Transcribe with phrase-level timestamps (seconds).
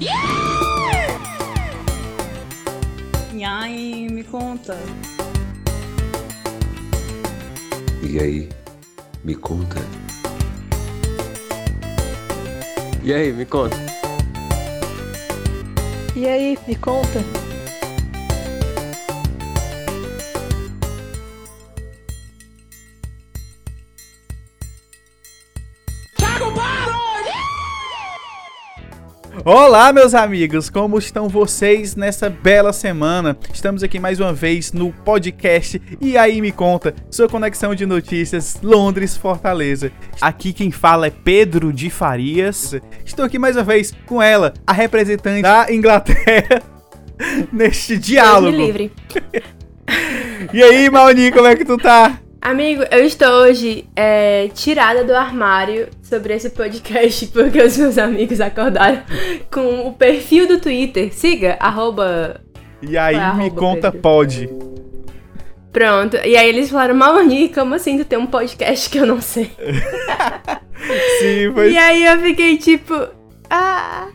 [0.00, 0.08] E
[3.44, 4.78] aí, me conta.
[8.02, 8.48] E aí,
[9.24, 9.80] me conta.
[13.02, 13.76] E aí, me conta.
[16.14, 17.37] E aí, me conta.
[29.50, 33.34] Olá, meus amigos, como estão vocês nessa bela semana?
[33.50, 38.58] Estamos aqui mais uma vez no podcast E aí me conta, sua conexão de notícias
[38.62, 39.90] Londres-Fortaleza.
[40.20, 42.74] Aqui quem fala é Pedro de Farias.
[43.06, 46.62] Estou aqui mais uma vez com ela, a representante da Inglaterra,
[47.50, 48.54] neste diálogo.
[48.54, 48.92] Deus me livre.
[50.52, 52.20] E aí, Mauni, como é que tu tá?
[52.40, 58.40] Amigo, eu estou hoje é, tirada do armário sobre esse podcast porque os meus amigos
[58.40, 59.02] acordaram
[59.52, 61.12] com o perfil do Twitter.
[61.12, 62.40] Siga, arroba.
[62.80, 64.48] E aí, é a me arroba, conta, pode.
[65.72, 66.16] Pronto.
[66.16, 69.50] E aí eles falaram, Maoni, como assim tu tem um podcast que eu não sei?
[71.20, 71.72] Sim, foi.
[71.72, 72.94] E aí eu fiquei tipo.
[73.50, 74.08] Ah.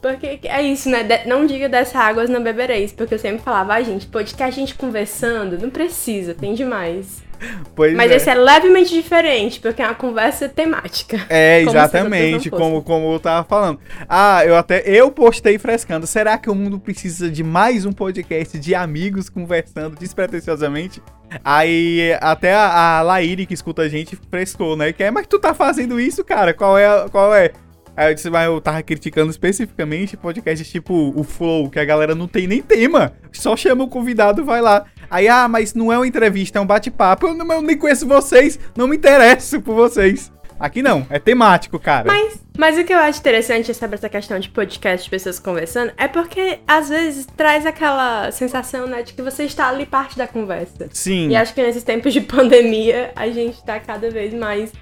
[0.00, 1.02] Porque é isso, né?
[1.02, 2.92] De- não diga dessa águas não bebereis.
[2.92, 7.25] Porque eu sempre falava, ah, gente, podcast a gente conversando, não precisa, tem demais.
[7.74, 8.16] Pois Mas é.
[8.16, 11.20] esse é levemente diferente, porque é uma conversa temática.
[11.28, 13.78] É, exatamente, como, como eu tava falando.
[14.08, 16.06] Ah, eu até eu postei frescando.
[16.06, 21.02] Será que o mundo precisa de mais um podcast de amigos conversando despretensiosamente?
[21.44, 24.92] Aí até a, a Laíri que escuta a gente frescou, né?
[24.92, 26.54] Que é, mas tu tá fazendo isso, cara?
[26.54, 27.08] Qual é?
[27.10, 27.52] Qual é?
[27.96, 32.14] Aí eu disse, mas eu tava criticando especificamente podcasts tipo o Flow, que a galera
[32.14, 33.14] não tem nem tema.
[33.32, 34.84] Só chama o convidado, vai lá.
[35.10, 37.26] Aí, ah, mas não é uma entrevista, é um bate-papo.
[37.28, 40.30] Eu, não- eu nem conheço vocês, não me interesso por vocês.
[40.58, 42.06] Aqui não, é temático, cara.
[42.06, 45.92] Mas, mas o que eu acho interessante sobre essa questão de podcast, de pessoas conversando,
[45.98, 50.26] é porque às vezes traz aquela sensação, né, de que você está ali parte da
[50.26, 50.88] conversa.
[50.90, 51.28] Sim.
[51.28, 54.72] E acho que nesses tempos de pandemia, a gente tá cada vez mais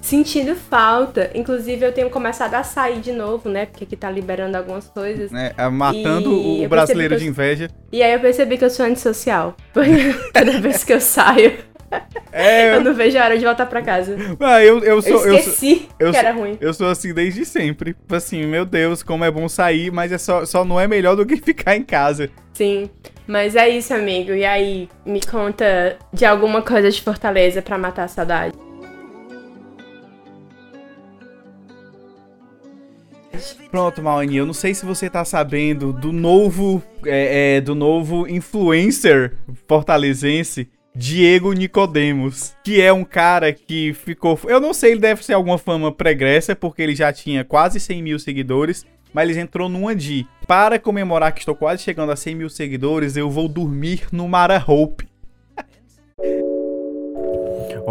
[0.00, 1.30] sentindo falta.
[1.34, 5.32] Inclusive, eu tenho começado a sair de novo, né, porque aqui tá liberando algumas coisas.
[5.32, 7.68] É, é, matando E o- eu brasileiro de inveja.
[7.92, 9.54] E aí eu percebi que eu sou antissocial.
[9.72, 11.58] Porque toda vez que eu saio,
[12.32, 14.16] É, eu não vejo a hora de voltar pra casa.
[14.38, 15.26] ah, eu, eu sou.
[15.26, 16.56] Eu esqueci eu que sou- era ruim.
[16.60, 17.94] eu sou assim desde sempre.
[17.94, 21.16] Tipo Assim, meu Deus, como é bom sair, mas é só, só não é melhor
[21.16, 22.30] do que ficar em casa.
[22.52, 22.88] Sim,
[23.26, 24.32] mas é isso, amigo.
[24.32, 28.54] E aí, me conta de alguma coisa de Fortaleza pra matar a saudade.
[33.70, 36.82] Pronto, Mauni, eu não sei se você tá sabendo do novo.
[37.06, 39.34] é, é, do novo influencer
[39.66, 40.68] fortalezense.
[40.94, 44.38] Diego Nicodemos, que é um cara que ficou.
[44.44, 48.02] Eu não sei, ele deve ser alguma fama pregressa, porque ele já tinha quase 100
[48.02, 50.26] mil seguidores, mas ele entrou numa de.
[50.48, 54.62] Para comemorar que estou quase chegando a 100 mil seguidores, eu vou dormir no Mara
[54.66, 55.09] Hope.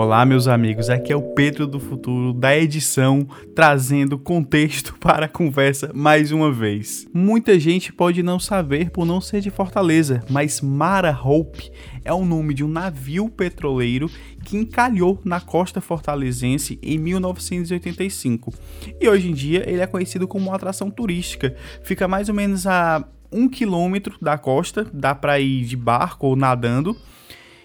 [0.01, 0.89] Olá, meus amigos.
[0.89, 6.49] Aqui é o Pedro do Futuro da edição, trazendo contexto para a conversa mais uma
[6.49, 7.05] vez.
[7.13, 11.69] Muita gente pode não saber por não ser de Fortaleza, mas Mara Hope
[12.05, 14.09] é o nome de um navio petroleiro
[14.45, 18.53] que encalhou na costa fortalezense em 1985.
[19.01, 21.53] E hoje em dia ele é conhecido como uma atração turística.
[21.83, 26.37] Fica mais ou menos a um quilômetro da costa, dá para ir de barco ou
[26.37, 26.95] nadando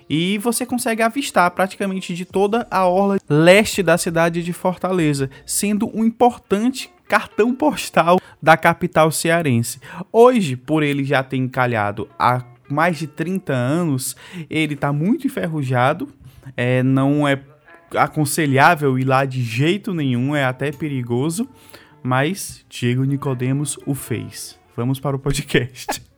[0.09, 5.91] e você consegue avistar praticamente de toda a orla leste da cidade de Fortaleza, sendo
[5.97, 9.81] um importante cartão postal da capital cearense.
[10.13, 14.17] Hoje, por ele já ter encalhado há mais de 30 anos,
[14.49, 16.09] ele está muito enferrujado,
[16.57, 17.41] é, não é
[17.97, 21.49] aconselhável ir lá de jeito nenhum, é até perigoso,
[22.03, 24.59] mas Diego Nicodemos o fez.
[24.77, 26.03] Vamos para o podcast.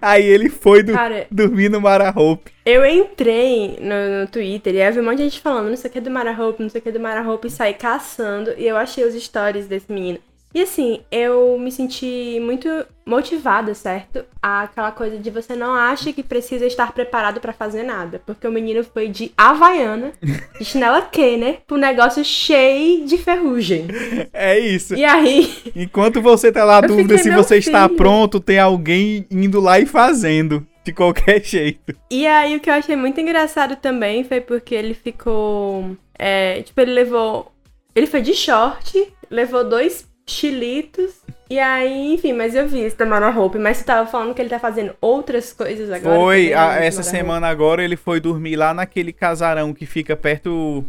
[0.00, 2.50] Aí ele foi do, Cara, dormir no Mara Hope.
[2.64, 5.92] eu entrei no, no Twitter e vi um monte de gente falando, não sei o
[5.92, 8.66] que do Mara Hope, não sei o que do Mara Hope, e saí caçando e
[8.66, 10.18] eu achei os stories desse menino.
[10.54, 12.68] E assim, eu me senti muito
[13.04, 14.24] motivada, certo?
[14.40, 18.22] Aquela coisa de você não acha que precisa estar preparado pra fazer nada.
[18.24, 20.12] Porque o menino foi de Havaiana,
[20.58, 23.86] de chinela Kenner, pro negócio cheio de ferrugem.
[24.32, 24.94] É isso.
[24.94, 27.98] E aí, Enquanto você tá lá dúvida se você está filho.
[27.98, 30.66] pronto, tem alguém indo lá e fazendo.
[30.82, 31.94] De qualquer jeito.
[32.10, 35.96] E aí, o que eu achei muito engraçado também foi porque ele ficou.
[36.18, 37.52] é, tipo, ele levou.
[37.94, 41.22] Ele foi de short, levou dois chilitos.
[41.48, 43.58] E aí, enfim, mas eu vi esse da Mara Hope.
[43.58, 46.16] Mas você tava falando que ele tá fazendo outras coisas agora.
[46.18, 50.84] Foi, também, a- essa semana agora ele foi dormir lá naquele casarão que fica perto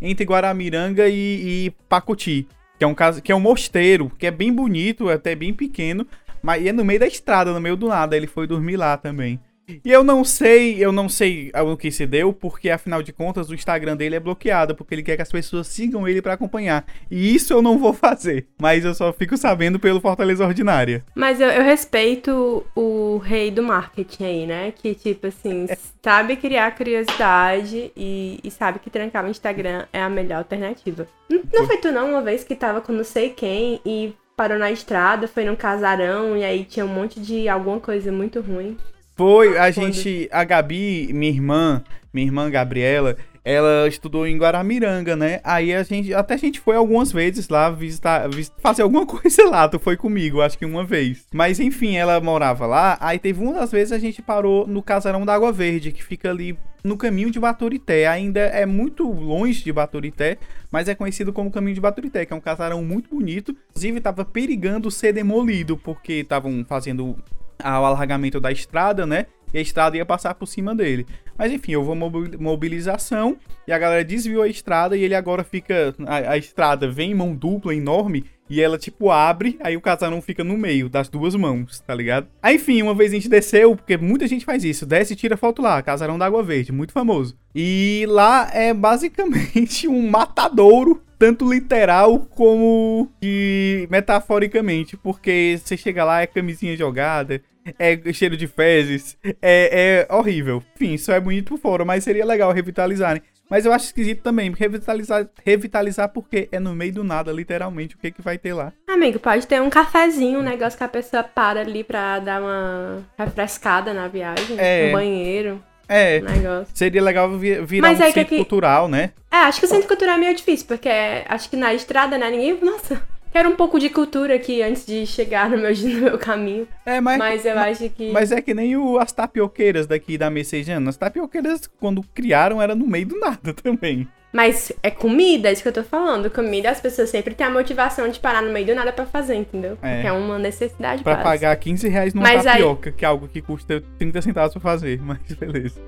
[0.00, 2.46] entre Guaramiranga e, e Pacuti.
[2.78, 6.06] Que é, um, cas- que é um mosteiro, que é bem bonito, até bem pequeno.
[6.42, 8.16] Mas é no meio da estrada, no meio do nada.
[8.16, 9.40] Ele foi dormir lá também.
[9.68, 13.48] E eu não sei, eu não sei o que se deu, porque afinal de contas
[13.48, 16.84] o Instagram dele é bloqueado, porque ele quer que as pessoas sigam ele para acompanhar.
[17.10, 21.04] E isso eu não vou fazer, mas eu só fico sabendo pelo Fortaleza Ordinária.
[21.14, 24.72] Mas eu, eu respeito o rei do marketing aí, né?
[24.72, 25.76] Que tipo assim, é.
[26.02, 31.06] sabe criar curiosidade e, e, sabe que trancar o Instagram é a melhor alternativa.
[31.28, 34.58] Não, não foi tu não uma vez que tava com não sei quem e parou
[34.58, 38.76] na estrada, foi num casarão e aí tinha um monte de alguma coisa muito ruim.
[39.14, 45.40] Foi, a gente, a Gabi, minha irmã, minha irmã Gabriela, ela estudou em Guaramiranga, né?
[45.42, 48.28] Aí a gente, até a gente foi algumas vezes lá visitar,
[48.58, 49.68] fazer alguma coisa lá.
[49.68, 51.26] Tu foi comigo, acho que uma vez.
[51.32, 52.96] Mas enfim, ela morava lá.
[53.00, 56.30] Aí teve uma das vezes a gente parou no casarão da Água Verde, que fica
[56.30, 58.06] ali no caminho de Baturité.
[58.06, 60.38] Ainda é muito longe de Baturité,
[60.70, 63.56] mas é conhecido como caminho de Baturité, que é um casarão muito bonito.
[63.70, 67.16] Inclusive, estava perigando ser demolido, porque estavam fazendo
[67.62, 69.26] ao alargamento da estrada, né?
[69.52, 71.06] E a estrada ia passar por cima dele.
[71.36, 73.36] Mas enfim, houve uma mobilização
[73.66, 75.94] e a galera desviou a estrada e ele agora fica.
[76.06, 80.20] A, a, estrada vem em mão dupla, enorme, e ela tipo abre, aí o casarão
[80.20, 82.28] fica no meio das duas mãos, tá ligado?
[82.42, 85.36] Aí enfim, uma vez a gente desceu, porque muita gente faz isso, desce e tira
[85.36, 87.36] foto lá, casarão da Água Verde, muito famoso.
[87.54, 96.20] E lá é basicamente um matadouro tanto literal como de metaforicamente, porque você chega lá
[96.20, 97.40] é camisinha jogada,
[97.78, 100.60] é cheiro de fezes, é, é horrível.
[100.74, 103.22] Enfim, isso é bonito por fora, mas seria legal revitalizarem.
[103.48, 107.98] Mas eu acho esquisito também, revitalizar, revitalizar porque é no meio do nada, literalmente, o
[107.98, 108.72] que que vai ter lá.
[108.88, 113.06] Amigo, pode ter um cafezinho, um negócio que a pessoa para ali pra dar uma
[113.16, 114.88] refrescada na viagem, é.
[114.88, 115.62] um banheiro.
[115.88, 118.36] É, um seria legal virar Mas um é centro que...
[118.36, 119.10] cultural, né?
[119.30, 120.88] É, acho que o centro cultural é meio difícil, porque
[121.28, 122.58] acho que na estrada, né, ninguém...
[122.62, 123.02] Nossa,
[123.32, 126.68] Quero um pouco de cultura aqui antes de chegar no meu, no meu caminho.
[126.84, 128.12] É, mas, mas eu mas, acho que.
[128.12, 130.90] Mas é que nem o, as tapioqueiras daqui da Messejana.
[130.90, 134.06] As tapioqueiras, quando criaram, era no meio do nada também.
[134.32, 136.30] Mas é comida, é isso que eu tô falando.
[136.30, 139.34] Comida, as pessoas sempre têm a motivação de parar no meio do nada pra fazer,
[139.34, 139.76] entendeu?
[139.82, 139.94] É.
[139.94, 142.96] Porque é uma necessidade Pra pagar 15 reais numa mas tapioca, aí...
[142.96, 145.80] que é algo que custa 30 centavos pra fazer, mas beleza.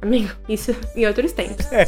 [0.00, 1.70] Amigo, isso em outros tempos.
[1.72, 1.84] É.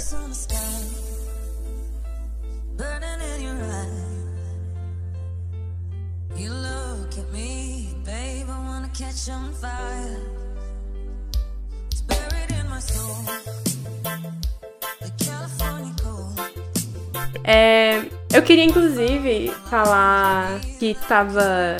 [17.46, 18.02] É,
[18.34, 21.76] eu queria inclusive falar que tava.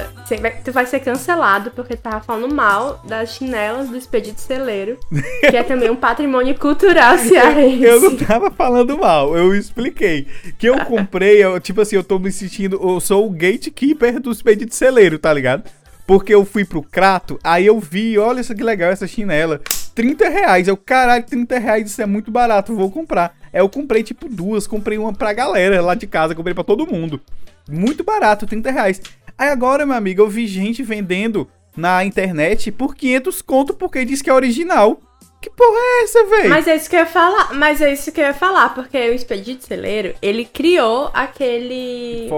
[0.65, 4.97] Tu vai ser cancelado porque tava falando mal das chinelas do Expedito Celeiro,
[5.41, 7.83] que é também um patrimônio cultural cearense.
[7.83, 10.29] Eu não tava falando mal, eu expliquei.
[10.57, 12.81] Que eu comprei, eu, tipo assim, eu tô me sentindo.
[12.81, 15.65] Eu sou o gatekeeper do Expedito Celeiro, tá ligado?
[16.07, 19.61] Porque eu fui pro Crato, aí eu vi, olha isso que legal, essa chinela.
[19.97, 20.69] 30 reais.
[20.69, 23.35] Eu, caralho, 30 reais, isso é muito barato, vou comprar.
[23.57, 26.87] Aí eu comprei, tipo, duas, comprei uma pra galera lá de casa, comprei pra todo
[26.87, 27.19] mundo.
[27.67, 29.01] Muito barato, 30 reais.
[29.39, 34.21] Aí agora, meu amigo, eu vi gente vendendo na internet por 500 conto porque diz
[34.21, 35.01] que é original.
[35.41, 36.51] Que porra é essa, velho?
[36.51, 38.99] Mas é isso que eu ia falar, mas é isso que eu ia falar, porque
[38.99, 42.29] o Expedito Celeiro, ele criou aquele...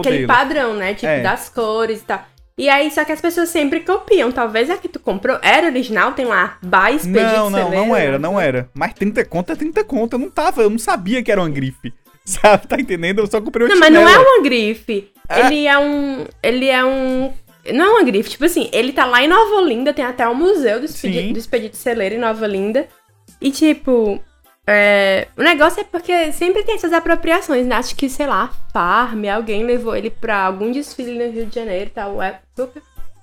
[0.00, 1.20] aquele padrão, né, tipo, é.
[1.20, 2.24] das cores e tal.
[2.58, 4.32] E aí, só que as pessoas sempre copiam.
[4.32, 8.18] Talvez a que tu comprou era original, tem lá, by Expedito Não, não, não era,
[8.18, 8.70] não era.
[8.72, 11.50] Mas 30 conto é 30 conto, eu não tava, eu não sabia que era uma
[11.50, 11.92] grife.
[12.24, 13.20] Sabe, tá entendendo?
[13.20, 15.12] Eu só comprei o Não, mas não é uma grife.
[15.28, 15.46] É?
[15.46, 16.24] Ele é um...
[16.42, 17.32] Ele é um...
[17.72, 20.34] Não é uma grife, tipo assim, ele tá lá em Nova Olinda, tem até um
[20.34, 22.86] museu do Expedito, do Expedito Celeiro em Nova Olinda.
[23.40, 24.22] E tipo,
[24.66, 27.76] é, o negócio é porque sempre tem essas apropriações, né?
[27.76, 31.90] Acho que, sei lá, Farm, alguém levou ele pra algum desfile no Rio de Janeiro,
[31.94, 32.82] tal, época.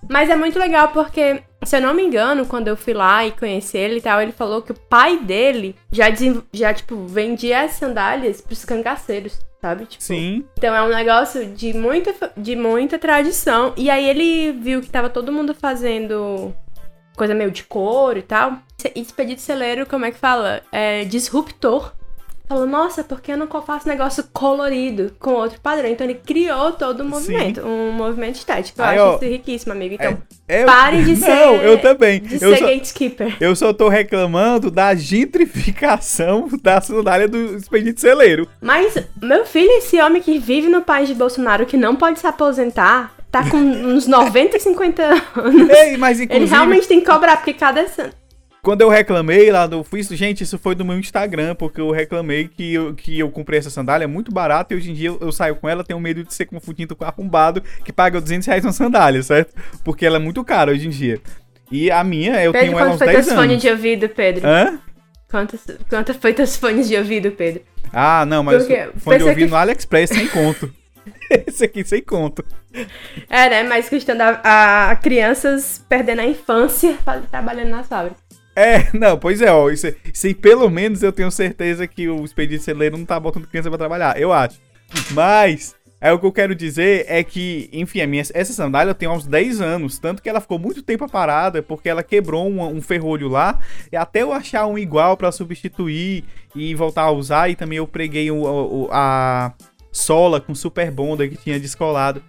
[0.10, 3.32] Mas é muito legal porque, se eu não me engano, quando eu fui lá e
[3.32, 6.06] conheci ele e tal, ele falou que o pai dele já,
[6.52, 9.86] já tipo, vendia as sandálias pros cangaceiros, sabe?
[9.86, 10.46] Tipo, Sim.
[10.58, 13.74] Então é um negócio de muita, de muita tradição.
[13.78, 16.54] E aí ele viu que tava todo mundo fazendo
[17.16, 18.58] coisa meio de couro e tal.
[18.96, 20.62] Expedito Celeiro, como é que fala?
[20.72, 21.94] É disruptor.
[22.46, 25.90] Falou, nossa, por que eu não faço negócio colorido com outro padrão?
[25.90, 27.68] Então ele criou todo um movimento, Sim.
[27.68, 28.82] um movimento estético.
[28.82, 29.96] Eu Aí, acho ó, isso riquíssimo, amigo.
[29.96, 31.30] Então, é, eu, pare de ser.
[31.30, 32.20] Não, eu também.
[32.20, 33.38] De eu ser só, gatekeeper.
[33.40, 38.48] Eu só tô reclamando da gentrificação da sandália do Expedito Celeiro.
[38.62, 42.28] Mas, meu filho, esse homem que vive no país de Bolsonaro, que não pode se
[42.28, 45.04] aposentar, tá com uns 90, 50
[45.36, 45.70] anos.
[45.70, 46.46] Ei, mas inclusive...
[46.46, 47.84] Ele realmente tem que cobrar, porque cada...
[48.62, 49.84] Quando eu reclamei lá do.
[49.84, 53.60] Fui, gente, isso foi do meu Instagram, porque eu reclamei que eu, que eu comprei
[53.60, 56.00] essa sandália, é muito barata, e hoje em dia eu, eu saio com ela, tenho
[56.00, 59.54] medo de ser confundido com arrombado, que paga 200 reais uma sandália, certo?
[59.84, 61.20] Porque ela é muito cara hoje em dia.
[61.70, 63.62] E a minha, eu Pedro, tenho ela há quanto uns foi 10 teus fones anos.
[63.64, 64.48] de ouvido, Pedro?
[64.48, 64.80] Hã?
[65.30, 65.60] Quanto,
[65.90, 67.64] quanto foi teus fones de ouvido, Pedro?
[67.92, 68.66] Ah, não, mas
[68.98, 70.74] fone de ouvido que- no AliExpress sem conto.
[71.48, 72.44] Esse aqui sem conto.
[73.30, 73.64] É, né?
[73.64, 76.98] Mas custando a, a crianças perdendo a infância
[77.30, 78.16] trabalhando na fábrica.
[78.56, 79.70] É, não, pois é, ó.
[79.70, 83.48] Isso, isso aí, pelo menos eu tenho certeza que o expedito celeiro não tá botando
[83.48, 84.60] criança pra trabalhar, eu acho.
[85.12, 88.96] Mas, é o que eu quero dizer é que, enfim, a minha, essa sandália eu
[88.96, 89.98] tenho há uns 10 anos.
[89.98, 93.60] Tanto que ela ficou muito tempo parada, porque ela quebrou um, um ferrolho lá.
[93.92, 96.24] E até eu achar um igual pra substituir
[96.56, 97.50] e voltar a usar.
[97.50, 99.54] E também eu preguei o, o- a
[99.94, 102.22] sola com super bonda que tinha descolado.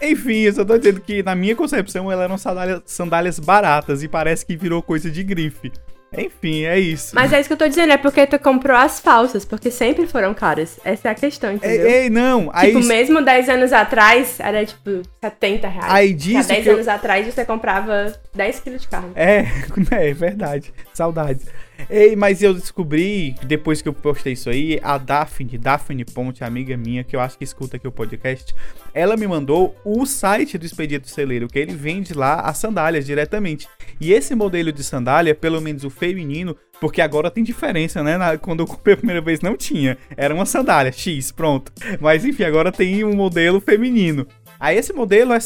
[0.00, 4.08] Enfim, eu só tô dizendo que na minha concepção ela eram sandálias, sandálias baratas e
[4.08, 5.72] parece que virou coisa de grife.
[6.16, 7.14] Enfim, é isso.
[7.14, 10.06] Mas é isso que eu tô dizendo, é porque tu comprou as falsas, porque sempre
[10.06, 10.80] foram caras.
[10.82, 11.86] Essa é a questão, entendeu?
[11.86, 15.92] Ei, ei, não, aí, Tipo, mesmo 10 anos atrás, era tipo 70 reais.
[15.92, 19.10] aí Há disso 10 que eu, anos atrás você comprava 10 quilos de carne.
[19.14, 19.44] É,
[20.08, 20.72] é verdade.
[20.94, 21.44] Saudades.
[21.88, 26.76] Ei, mas eu descobri, depois que eu postei isso aí, a Daphne, Daphne Ponte, amiga
[26.76, 28.54] minha, que eu acho que escuta aqui o podcast,
[28.92, 33.68] ela me mandou o site do Expedito Celeiro, que ele vende lá as sandálias diretamente.
[34.00, 38.16] E esse modelo de sandália, pelo menos o feminino, porque agora tem diferença, né?
[38.18, 39.96] Na- quando eu comprei a primeira vez não tinha.
[40.16, 41.72] Era uma sandália, X, pronto.
[42.00, 44.26] Mas enfim, agora tem um modelo feminino.
[44.60, 45.38] Aí esse modelo é,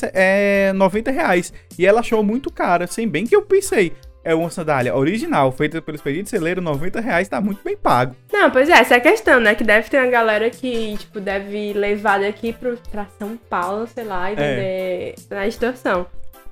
[0.68, 1.52] é 90 reais.
[1.78, 3.92] E ela achou muito cara, sem bem que eu pensei.
[4.24, 8.14] É uma sandália original, feita pelo Expedito Celeiro, 90 reais, tá muito bem pago.
[8.32, 9.54] Não, pois é, essa é a questão, né?
[9.54, 14.04] Que deve ter uma galera que, tipo, deve levar daqui pro, pra São Paulo, sei
[14.04, 16.06] lá, e vender na extorsão.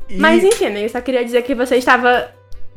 [0.08, 2.28] E- Mas enfim, amigo, eu só queria dizer que você estava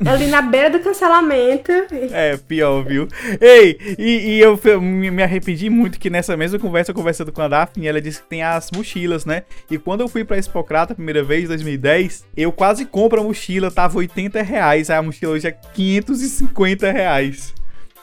[0.04, 1.72] ali na beira do cancelamento.
[2.12, 3.08] É, pior, viu?
[3.40, 7.86] Ei, e, e eu me arrependi muito que nessa mesma conversa, conversando com a Daphne,
[7.86, 9.44] ela disse que tem as mochilas, né?
[9.70, 13.24] E quando eu fui pra Expocrata a primeira vez, em 2010, eu quase compro a
[13.24, 17.54] mochila, tava 80 reais, a mochila hoje é 550 reais.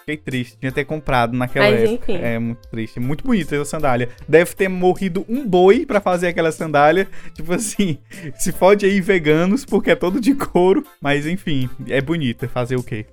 [0.01, 2.12] Fiquei triste, tinha ter comprado naquela Mas, época.
[2.12, 2.24] enfim.
[2.24, 4.10] É muito triste, muito bonita essa sandália.
[4.27, 7.08] Deve ter morrido um boi pra fazer aquela sandália.
[7.34, 8.00] Tipo assim,
[8.36, 10.84] se fode aí veganos, porque é todo de couro.
[11.00, 13.05] Mas enfim, é bonita, fazer o quê?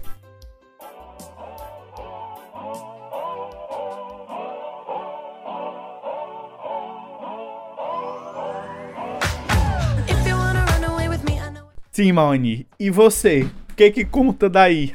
[11.90, 12.64] Sim, Maoni.
[12.78, 13.42] E você?
[13.70, 14.94] O que que conta daí?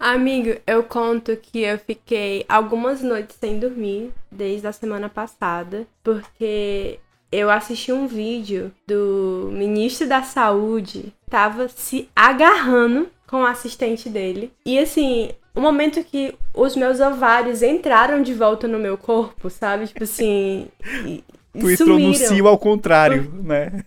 [0.00, 6.98] Amigo, eu conto que eu fiquei algumas noites sem dormir desde a semana passada, porque
[7.30, 14.50] eu assisti um vídeo do ministro da Saúde, tava se agarrando com o assistente dele.
[14.64, 19.86] E assim, o momento que os meus ovários entraram de volta no meu corpo, sabe?
[19.86, 20.68] Tipo assim.
[21.06, 22.16] E, Tu entrou no sumiram.
[22.28, 23.84] cio ao contrário, né?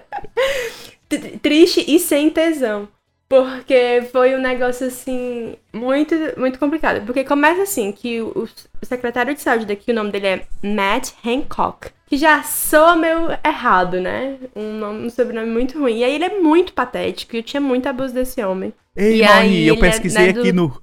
[1.09, 2.87] Tr- triste e sem tesão.
[3.29, 8.49] Porque foi um negócio assim muito muito complicado, porque começa assim que o,
[8.83, 13.29] o secretário de saúde daqui, o nome dele é Matt Hancock, que já soa meio
[13.45, 14.39] errado, né?
[14.57, 15.99] Um, nome, um sobrenome muito ruim.
[15.99, 18.73] E aí ele é muito patético, e eu tinha muito abuso desse homem.
[18.97, 20.81] Ei, E aí eu é, pesquisei né, do- aqui no.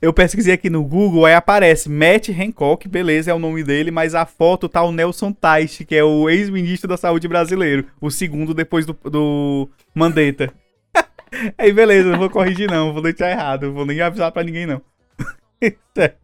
[0.00, 4.14] Eu pesquisei aqui no Google, aí aparece Matt Hancock, beleza, é o nome dele, mas
[4.14, 8.52] a foto tá o Nelson Teich, que é o ex-ministro da saúde brasileiro, o segundo
[8.52, 10.52] depois do, do Mandetta.
[11.58, 14.80] aí beleza, não vou corrigir não, vou deixar errado, vou nem avisar pra ninguém não.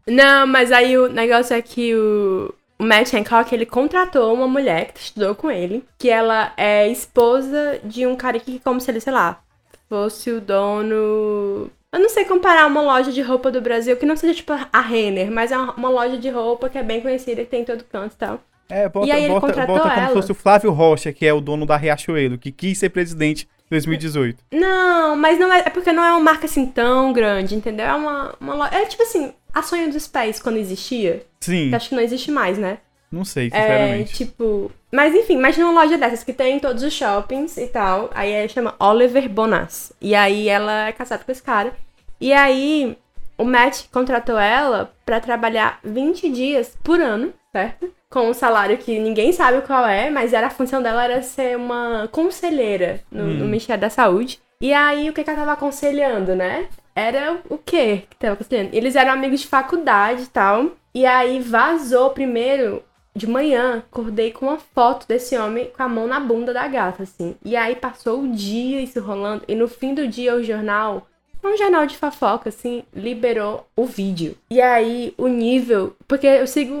[0.07, 4.91] Não, mas aí o negócio é que o, o Matt Hancock, ele contratou uma mulher
[4.91, 8.99] que estudou com ele, que ela é esposa de um cara que, como se ele,
[8.99, 9.41] sei lá,
[9.89, 11.71] fosse o dono...
[11.91, 14.79] Eu não sei comparar uma loja de roupa do Brasil, que não seja tipo a
[14.81, 17.83] Renner, mas é uma loja de roupa que é bem conhecida, que tem em todo
[17.83, 18.41] canto e tal.
[18.69, 20.13] É, bota, E aí ele bota, contratou bota como se ela.
[20.13, 24.37] fosse o Flávio Rocha, que é o dono da Riachuelo, que quis ser presidente 2018.
[24.51, 27.85] Não, mas não é, é porque não é uma marca assim tão grande, entendeu?
[27.87, 28.75] É uma, uma loja...
[28.75, 32.29] É tipo assim, a Sonho dos Pés, quando existia, Sim, que acho que não existe
[32.29, 32.77] mais, né?
[33.11, 34.13] não sei, É, sinceramente.
[34.13, 34.71] tipo.
[34.89, 38.09] Mas enfim, imagina uma loja dessas que tem em todos os shoppings e tal.
[38.13, 39.91] Aí ela chama Oliver Bonas.
[39.99, 41.73] E aí ela é casada com esse cara.
[42.21, 42.97] E aí
[43.37, 47.91] o Matt contratou ela pra trabalhar 20 dias por ano, certo?
[48.11, 51.57] Com um salário que ninguém sabe qual é, mas era a função dela era ser
[51.57, 54.39] uma conselheira no, no Ministério da Saúde.
[54.59, 56.67] E aí o que, que ela tava aconselhando, né?
[56.93, 58.69] Era o quê que tava aconselhando?
[58.73, 60.71] Eles eram amigos de faculdade e tal.
[60.93, 62.83] E aí vazou primeiro
[63.15, 67.03] de manhã, acordei com uma foto desse homem com a mão na bunda da gata,
[67.03, 67.35] assim.
[67.43, 69.43] E aí passou o dia isso rolando.
[69.47, 71.07] E no fim do dia, o jornal,
[71.43, 74.35] um jornal de fofoca, assim, liberou o vídeo.
[74.49, 75.95] E aí, o nível.
[76.07, 76.73] Porque eu sigo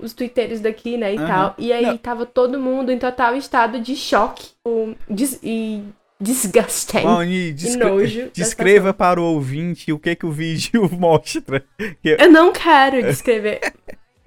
[0.00, 1.26] os twitteiros daqui, né, e Aham.
[1.26, 1.54] tal.
[1.58, 1.96] E aí Não.
[1.96, 5.82] tava todo mundo em total estado de choque o- des- e
[6.20, 7.02] disgusting.
[7.02, 11.64] Maoni, descre- nojo da descreva para o ouvinte o que que o vídeo mostra.
[12.04, 13.60] Eu não quero descrever.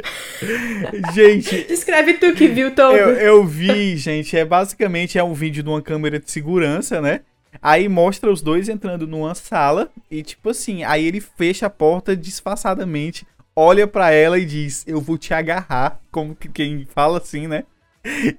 [1.13, 2.95] Gente, Descreve tu que viu todo.
[2.95, 7.19] eu, eu vi, gente, é basicamente é um vídeo de uma câmera de segurança, né?
[7.61, 12.15] Aí mostra os dois entrando numa sala e tipo assim, aí ele fecha a porta
[12.15, 13.25] disfarçadamente,
[13.55, 17.63] olha pra ela e diz: "Eu vou te agarrar", como que quem fala assim, né?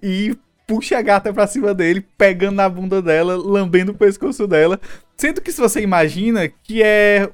[0.02, 0.36] E
[0.66, 4.80] puxa a gata pra cima dele, pegando na bunda dela, lambendo o pescoço dela.
[5.16, 7.28] Sendo que se você imagina que é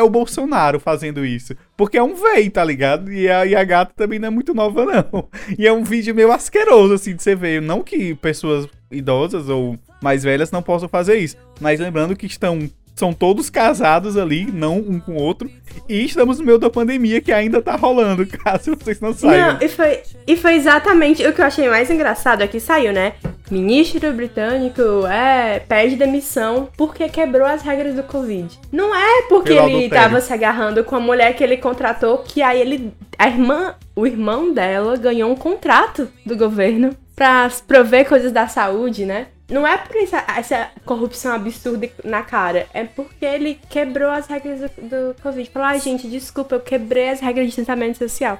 [0.00, 1.54] é o Bolsonaro fazendo isso.
[1.76, 3.12] Porque é um véi, tá ligado?
[3.12, 5.28] E a, e a gata também não é muito nova, não.
[5.58, 7.60] E é um vídeo meio asqueroso, assim, de você ver.
[7.60, 11.36] Não que pessoas idosas ou mais velhas não possam fazer isso.
[11.60, 12.68] Mas lembrando que estão.
[12.96, 15.50] São todos casados ali, não um com o outro.
[15.88, 19.54] E estamos no meio da pandemia que ainda tá rolando, caso vocês não saibam.
[19.54, 23.14] Não, e foi, e foi exatamente o que eu achei mais engraçado aqui saiu, né?
[23.50, 28.58] Ministro britânico é, pede demissão porque quebrou as regras do Covid.
[28.70, 30.04] Não é porque Pelo ele adultério.
[30.04, 32.92] tava se agarrando com a mulher que ele contratou, que aí ele.
[33.18, 39.04] A irmã, o irmão dela ganhou um contrato do governo pra prover coisas da saúde,
[39.04, 39.26] né?
[39.50, 44.60] Não é por essa, essa corrupção absurda na cara, é porque ele quebrou as regras
[44.60, 44.68] do,
[45.10, 45.50] do Covid.
[45.50, 48.38] Falou, ai gente, desculpa, eu quebrei as regras de distanciamento social.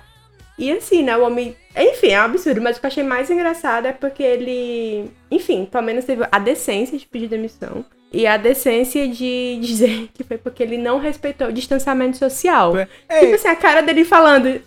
[0.61, 1.57] E assim, né, o homem.
[1.75, 5.11] Enfim, é um absurdo, mas o que eu achei mais engraçado é porque ele.
[5.31, 7.83] Enfim, pelo menos teve a decência de pedir demissão.
[8.12, 12.76] E a decência de dizer que foi porque ele não respeitou o distanciamento social.
[12.76, 12.87] É,
[13.21, 14.61] Tipo assim, a cara dele falando.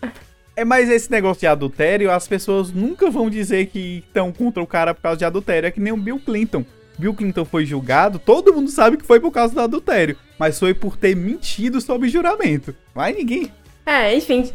[0.56, 4.68] É, mas esse negócio de adultério, as pessoas nunca vão dizer que estão contra o
[4.68, 5.68] cara por causa de adultério.
[5.68, 6.66] É que nem o Bill Clinton.
[6.98, 10.18] Bill Clinton foi julgado, todo mundo sabe que foi por causa do adultério.
[10.40, 12.76] Mas foi por ter mentido sob juramento.
[12.96, 13.52] Mas ninguém.
[13.86, 14.50] É, enfim.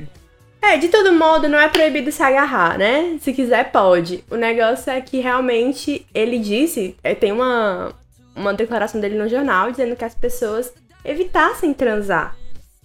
[0.61, 3.17] É, de todo modo, não é proibido se agarrar, né?
[3.21, 4.25] Se quiser, pode.
[4.31, 7.93] O negócio é que realmente ele disse, é, tem uma,
[8.35, 10.73] uma declaração dele no jornal dizendo que as pessoas
[11.05, 12.37] evitassem transar.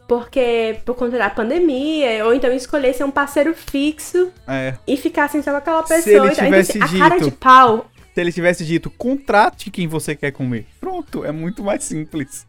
[0.07, 4.75] Porque por conta da pandemia, ou então escolher ser um parceiro fixo É.
[4.85, 6.25] e ficassem só com aquela Se pessoa.
[6.27, 7.89] ele Então, tivesse assim, a cara dito- de pau.
[8.13, 10.67] Se ele tivesse dito, contrate quem você quer comer.
[10.79, 12.45] Pronto, é muito mais simples.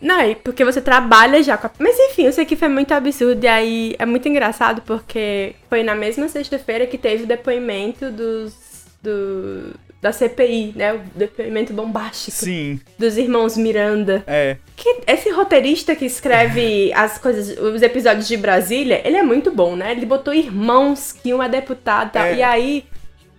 [0.00, 1.70] Não, e porque você trabalha já com a...
[1.78, 5.94] Mas enfim, isso aqui foi muito absurdo e aí é muito engraçado porque foi na
[5.94, 8.68] mesma sexta-feira que teve o depoimento dos...
[9.02, 10.94] Do, da CPI, né?
[10.94, 14.22] O depoimento bombástico Sim, dos irmãos Miranda.
[14.26, 14.56] é.
[14.76, 19.74] Que esse roteirista que escreve as coisas, os episódios de Brasília, ele é muito bom,
[19.74, 19.90] né?
[19.92, 22.24] Ele botou irmãos que um é deputado e tal.
[22.26, 22.36] É.
[22.36, 22.84] E aí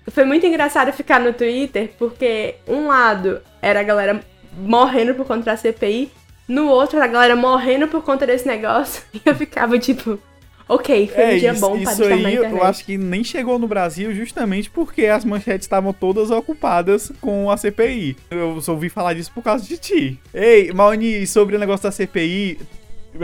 [0.09, 4.19] foi muito engraçado ficar no Twitter, porque um lado era a galera
[4.57, 6.11] morrendo por conta da CPI,
[6.49, 9.03] no outro a galera morrendo por conta desse negócio.
[9.13, 10.19] E eu ficava tipo,
[10.67, 13.59] ok, foi É, um dia isso, bom pra isso aí eu acho que nem chegou
[13.59, 18.17] no Brasil justamente porque as manchetes estavam todas ocupadas com a CPI.
[18.31, 20.19] Eu só ouvi falar disso por causa de ti.
[20.33, 22.59] Ei, Maoni, sobre o negócio da CPI,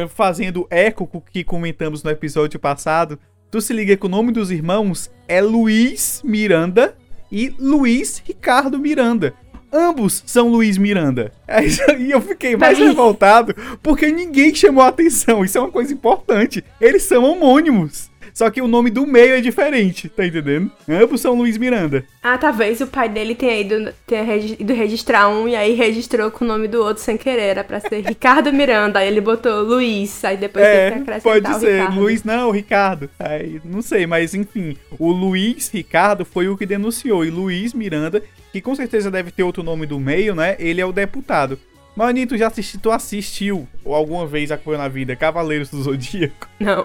[0.09, 4.31] fazendo eco com o que comentamos no episódio passado, tu se liga que o nome
[4.31, 6.95] dos irmãos é Luiz Miranda
[7.31, 9.33] e Luiz Ricardo Miranda.
[9.75, 11.31] Ambos são Luiz Miranda.
[11.99, 15.43] E eu fiquei mais revoltado porque ninguém chamou a atenção.
[15.43, 16.63] Isso é uma coisa importante.
[16.79, 18.09] Eles são homônimos.
[18.33, 20.69] Só que o nome do meio é diferente, tá entendendo?
[20.89, 22.03] Ambos são Luiz Miranda.
[22.21, 26.43] Ah, talvez o pai dele tenha ido, tenha ido registrar um e aí registrou com
[26.43, 27.43] o nome do outro sem querer.
[27.43, 28.99] Era pra ser Ricardo Miranda.
[28.99, 31.79] Aí ele botou Luiz, aí depois É, teve que acrescentar pode ser.
[31.79, 31.99] Ricardo.
[32.01, 33.09] Luiz não, Ricardo.
[33.19, 34.75] Aí, não sei, mas enfim.
[34.99, 37.23] O Luiz Ricardo foi o que denunciou.
[37.23, 38.21] E Luiz Miranda,
[38.55, 40.55] que com certeza deve ter outro nome do meio, né?
[40.57, 41.59] Ele é o deputado.
[41.93, 46.47] Manito, já assisti, tu assistiu, ou alguma vez acompanhou na vida, Cavaleiros do Zodíaco?
[46.57, 46.83] Não.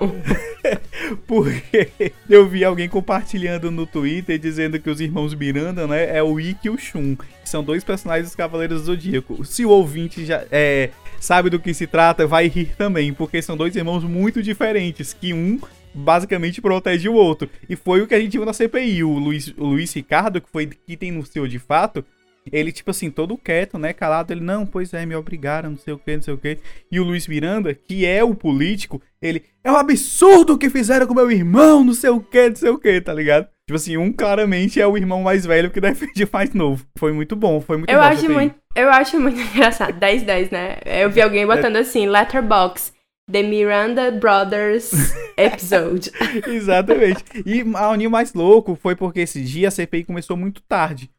[1.28, 6.40] Porque eu vi alguém compartilhando no Twitter dizendo que os irmãos Miranda, né, é o
[6.40, 9.44] Ikki e o Shun, que são dois personagens dos Cavaleiros do Zodíaco.
[9.44, 13.56] Se o ouvinte já é, sabe do que se trata, vai rir também, porque são
[13.56, 15.60] dois irmãos muito diferentes, que um
[15.94, 17.48] basicamente protege o outro.
[17.68, 19.04] E foi o que a gente viu na CPI.
[19.04, 22.04] O Luiz, o Luiz Ricardo, que foi que tem no seu de fato,
[22.50, 23.92] ele, tipo assim, todo quieto, né?
[23.92, 26.58] Calado, ele, não, pois é, me obrigaram, não sei o que, não sei o que.
[26.90, 31.06] E o Luiz Miranda, que é o político, ele, é um absurdo o que fizeram
[31.06, 33.46] com meu irmão, não sei o que, não sei o que, tá ligado?
[33.66, 36.84] Tipo assim, um claramente é o irmão mais velho que defende mais novo.
[36.96, 38.04] Foi muito bom, foi muito Eu bom.
[38.04, 39.92] acho muito, eu acho muito engraçado.
[39.98, 40.78] 10 10, né?
[40.84, 42.92] Eu vi alguém botando assim, letterbox.
[43.30, 44.90] The Miranda Brothers
[45.36, 46.10] Episode.
[46.46, 47.24] Exatamente.
[47.46, 51.10] E o mais louco foi porque esse dia a CPI começou muito tarde.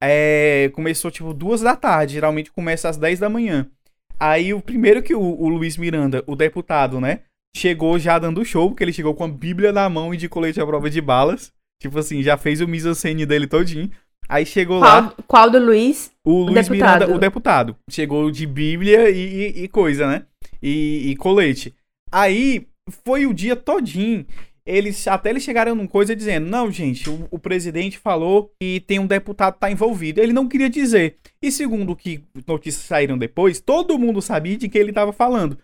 [0.00, 3.66] É, começou tipo duas da tarde, geralmente começa às 10 da manhã.
[4.20, 7.20] Aí o primeiro que o, o Luiz Miranda, o deputado, né,
[7.56, 10.60] chegou já dando show, porque ele chegou com a Bíblia na mão e de colete
[10.60, 11.52] à prova de balas.
[11.80, 13.90] Tipo assim, já fez o mise-en-scène dele todinho.
[14.28, 16.10] Aí chegou lá, Qual, qual do Luiz?
[16.24, 16.98] o Luiz deputado.
[17.00, 17.76] Miranda, o deputado.
[17.90, 20.22] Chegou de Bíblia e, e- e coisa, né?
[20.64, 21.74] E, e colete.
[22.10, 22.66] Aí
[23.04, 24.26] foi o dia todinho.
[24.66, 28.98] Eles até eles chegaram num coisa dizendo: Não, gente, o, o presidente falou que tem
[28.98, 30.20] um deputado tá envolvido.
[30.20, 31.18] Ele não queria dizer.
[31.42, 35.58] E segundo que notícias saíram depois, todo mundo sabia de que ele tava falando.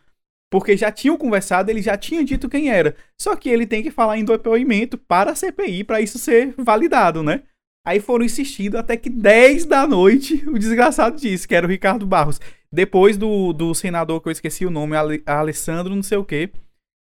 [0.50, 2.94] Porque já tinham conversado, ele já tinha dito quem era.
[3.18, 7.22] Só que ele tem que falar em depoimento para a CPI para isso ser validado,
[7.22, 7.44] né?
[7.86, 12.04] Aí foram insistindo até que 10 da noite o desgraçado disse que era o Ricardo
[12.04, 12.40] Barros.
[12.72, 16.50] Depois do, do senador, que eu esqueci o nome, Ale- Alessandro, não sei o quê,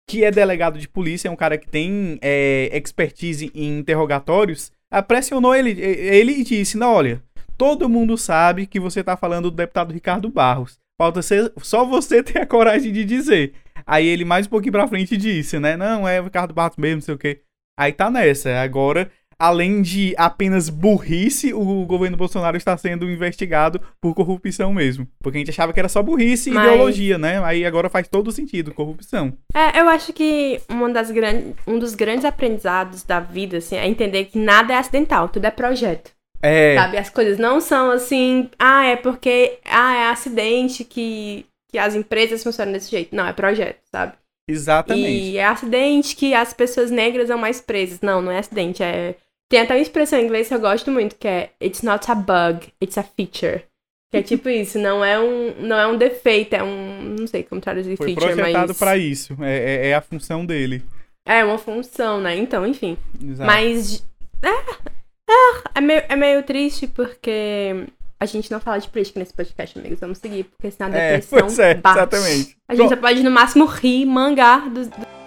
[0.08, 4.72] que é delegado de polícia, é um cara que tem é, expertise em interrogatórios,
[5.08, 7.22] pressionou ele, ele e disse: Não, olha,
[7.58, 10.78] todo mundo sabe que você tá falando do deputado Ricardo Barros.
[11.02, 13.54] Falta ser, só você ter a coragem de dizer.
[13.86, 15.76] Aí ele mais um pouquinho pra frente disse, né?
[15.76, 17.42] Não, é o Ricardo Barros mesmo, não sei o quê.
[17.78, 18.62] Aí tá nessa.
[18.62, 25.08] Agora, além de apenas burrice, o governo Bolsonaro está sendo investigado por corrupção mesmo.
[25.22, 27.44] Porque a gente achava que era só burrice e Mas- ideologia, né?
[27.44, 29.34] Aí agora faz todo sentido, corrupção.
[29.54, 31.42] É, eu acho que uma das gran...
[31.68, 35.52] um dos grandes aprendizados da vida, assim, é entender que nada é acidental, tudo é
[35.52, 36.12] projeto.
[36.42, 36.98] É, Sabe?
[36.98, 42.44] As coisas não são assim, ah, é porque, ah, é acidente que, que as empresas
[42.44, 43.16] funcionam desse jeito.
[43.16, 44.14] Não, é projeto, sabe?
[44.48, 45.10] exatamente.
[45.10, 48.00] E é acidente que as pessoas negras são mais presas.
[48.02, 49.16] Não, não é acidente, é...
[49.50, 52.16] Tem até uma expressão em inglês que eu gosto muito, que é It's not a
[52.16, 53.64] bug, it's a feature.
[54.12, 57.16] Que é tipo isso, não é um, não é um defeito, é um...
[57.20, 58.78] Não sei como traduzir Foi feature, projetado mas...
[58.80, 59.36] pra isso.
[59.42, 60.84] É, é- é a função dele.
[61.28, 62.36] É uma função, né?
[62.36, 62.98] Então, enfim.
[63.24, 63.48] Exato.
[63.48, 64.06] Mas.
[64.44, 67.86] É, é, é, meio, é meio triste porque
[68.20, 70.00] a gente não fala de política nesse podcast, amigos.
[70.00, 71.98] Vamos seguir, porque senão a É, depressão pois é, bate.
[71.98, 72.58] exatamente.
[72.68, 74.88] A gente Bom, só pode, no máximo, rir, mangar dos.
[74.88, 75.25] do-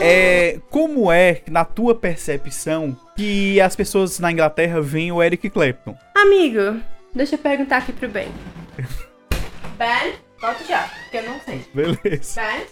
[0.00, 5.96] É, como é, na tua percepção, que as pessoas na Inglaterra veem o Eric Clapton?
[6.14, 6.80] Amigo,
[7.14, 8.28] deixa eu perguntar aqui pro Ben.
[9.76, 11.64] Ben, volta já, porque eu não sei.
[11.74, 12.40] Beleza.
[12.40, 12.66] Ben?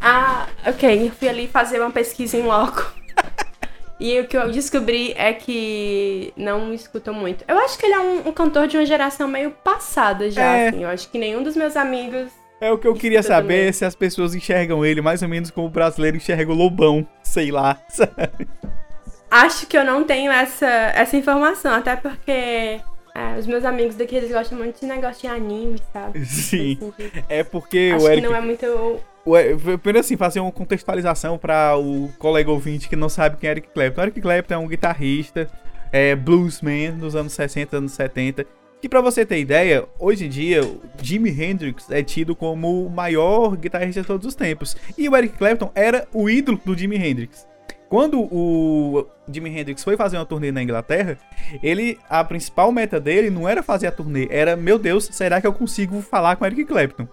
[0.00, 1.06] Ah, ok.
[1.08, 2.92] Eu fui ali fazer uma pesquisa em loco.
[4.00, 7.44] E o que eu descobri é que não escutam muito.
[7.46, 10.68] Eu acho que ele é um, um cantor de uma geração meio passada já, É.
[10.70, 10.82] assim.
[10.82, 12.26] Eu acho que nenhum dos meus amigos.
[12.62, 15.66] É o que eu queria saber se as pessoas enxergam ele mais ou menos como
[15.66, 17.04] o brasileiro enxerga o Lobão.
[17.20, 17.76] Sei lá.
[17.88, 18.48] sabe?
[19.28, 22.80] Acho que eu não tenho essa, essa informação, até porque é,
[23.36, 26.22] os meus amigos daqui eles gostam muito de negócio de anime, sabe?
[26.24, 26.78] Sim.
[26.80, 28.28] Assim, É porque Acho o que Eric.
[28.28, 28.64] não é muito.
[28.66, 33.50] o Primeiro assim, fazer uma contextualização para o colega ouvinte que não sabe quem é
[33.54, 34.02] Eric Clapton.
[34.02, 35.50] Eric Clapton é um guitarrista,
[35.90, 38.46] é bluesman dos anos 60, anos 70.
[38.82, 40.60] Que pra você ter ideia, hoje em dia,
[41.00, 44.76] Jimi Hendrix é tido como o maior guitarrista de todos os tempos.
[44.98, 47.46] E o Eric Clapton era o ídolo do Jimi Hendrix.
[47.88, 51.16] Quando o Jimi Hendrix foi fazer uma turnê na Inglaterra,
[51.62, 55.46] ele a principal meta dele não era fazer a turnê, era, meu Deus, será que
[55.46, 57.06] eu consigo falar com Eric Clapton?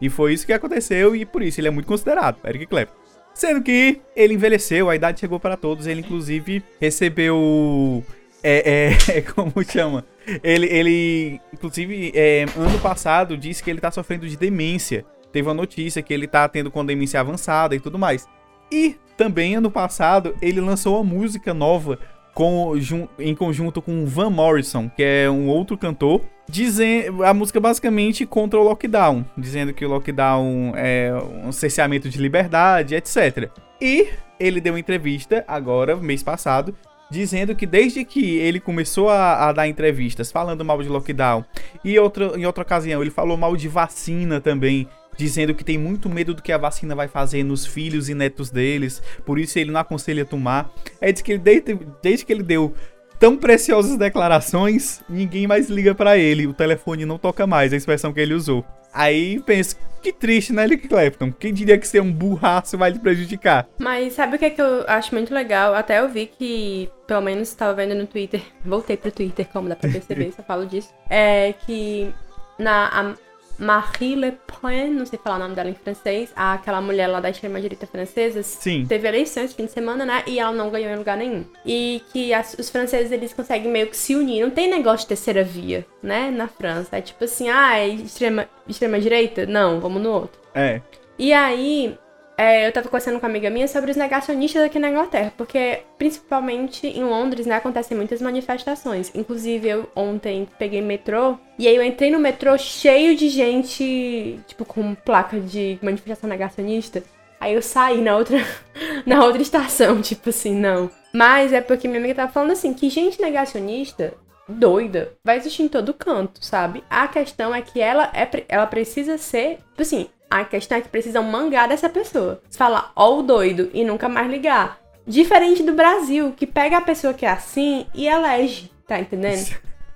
[0.00, 2.96] E foi isso que aconteceu e por isso ele é muito considerado, Eric Clapton.
[3.32, 8.02] Sendo que ele envelheceu, a idade chegou para todos, ele inclusive recebeu
[8.42, 10.04] é, é, como chama?
[10.42, 15.04] Ele, ele inclusive, é, ano passado disse que ele tá sofrendo de demência.
[15.32, 18.26] Teve uma notícia que ele tá tendo com demência avançada e tudo mais.
[18.70, 21.98] E também ano passado ele lançou uma música nova
[22.34, 27.60] com, jun- em conjunto com Van Morrison, que é um outro cantor, dizendo a música
[27.60, 31.12] basicamente contra o lockdown, dizendo que o lockdown é
[31.44, 33.50] um cerceamento de liberdade, etc.
[33.80, 34.08] E
[34.40, 36.74] ele deu uma entrevista agora, mês passado,
[37.12, 41.44] dizendo que desde que ele começou a, a dar entrevistas falando mal de lockdown
[41.84, 41.98] e em
[42.46, 46.50] outra ocasião ele falou mal de vacina também, dizendo que tem muito medo do que
[46.50, 50.72] a vacina vai fazer nos filhos e netos deles, por isso ele não aconselha tomar.
[51.00, 52.72] É diz que ele desde, desde que ele deu
[53.20, 58.12] tão preciosas declarações, ninguém mais liga pra ele, o telefone não toca mais, a expressão
[58.12, 58.64] que ele usou.
[58.92, 61.32] Aí penso, que triste, né, Eric Clapton?
[61.32, 63.68] Quem diria que ser um burraço vai lhe prejudicar?
[63.78, 65.74] Mas sabe o que, é que eu acho muito legal?
[65.74, 69.76] Até eu vi que, pelo menos estava vendo no Twitter, voltei pro Twitter, como dá
[69.76, 70.92] pra perceber, só falo disso.
[71.08, 72.12] É que
[72.58, 73.31] na a
[73.62, 77.30] Marie Le Pen, não sei falar o nome dela em francês, aquela mulher lá da
[77.30, 78.84] extrema-direita francesa, Sim.
[78.88, 80.24] teve eleições esse fim de semana, né?
[80.26, 81.44] E ela não ganhou em lugar nenhum.
[81.64, 84.42] E que as- os franceses, eles conseguem meio que se unir.
[84.42, 86.30] Não tem negócio de terceira via, né?
[86.30, 86.96] Na França.
[86.96, 89.46] É tipo assim, ah, é extrema, extrema direita?
[89.46, 90.40] Não, vamos no outro.
[90.54, 90.80] É.
[91.18, 91.96] E aí,
[92.36, 95.82] é, eu tava conversando com uma amiga minha sobre os negacionistas aqui na Inglaterra, porque
[95.98, 99.12] principalmente em Londres, né, acontecem muitas manifestações.
[99.14, 104.64] Inclusive, eu ontem peguei metrô, e aí eu entrei no metrô cheio de gente, tipo,
[104.64, 107.02] com placa de manifestação negacionista.
[107.38, 108.38] Aí eu saí na outra,
[109.04, 110.90] na outra estação, tipo assim, não.
[111.12, 114.14] Mas é porque minha amiga tava falando assim, que gente negacionista
[114.48, 116.82] doida vai existir em todo canto, sabe?
[116.88, 120.08] A questão é que ela, é, ela precisa ser, tipo assim,
[120.40, 122.40] a questão é que precisam mangar dessa pessoa.
[122.48, 124.78] Você fala, ó o doido, e nunca mais ligar.
[125.06, 129.46] Diferente do Brasil, que pega a pessoa que é assim e elege, tá entendendo?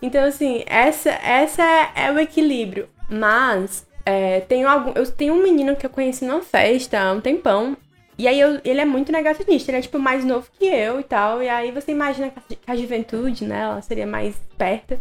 [0.03, 2.89] Então, assim, essa, essa é, é o equilíbrio.
[3.09, 7.21] Mas, é, tem algum, eu tenho um menino que eu conheci numa festa há um
[7.21, 7.77] tempão.
[8.19, 11.05] E aí eu- ele é muito negacionista, ele é tipo mais novo que eu e
[11.05, 11.43] tal.
[11.43, 14.99] E aí você imagina que a, juventude, né, ela seria mais esperta.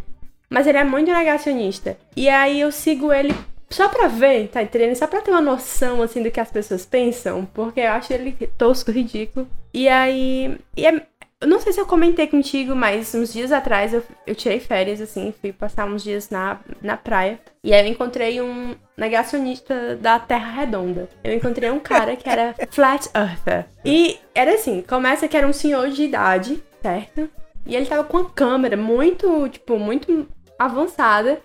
[0.50, 1.98] Mas ele é muito negacionista.
[2.16, 3.34] E aí eu sigo ele
[3.76, 4.96] só pra ver, tá entendendo?
[4.96, 7.46] Só pra ter uma noção, assim, do que as pessoas pensam.
[7.54, 9.48] Porque eu acho ele tosco, ridículo.
[9.74, 10.58] E aí.
[10.76, 11.06] E é-
[11.42, 15.02] eu não sei se eu comentei contigo, mas uns dias atrás eu, eu tirei férias,
[15.02, 17.40] assim, fui passar uns dias na, na praia.
[17.64, 21.10] E aí eu encontrei um negacionista da Terra Redonda.
[21.24, 23.66] Eu encontrei um cara que era Flat Earther.
[23.84, 27.30] E era assim, começa que era um senhor de idade, certo?
[27.66, 30.26] E ele tava com uma câmera muito, tipo, muito
[30.58, 31.42] avançada.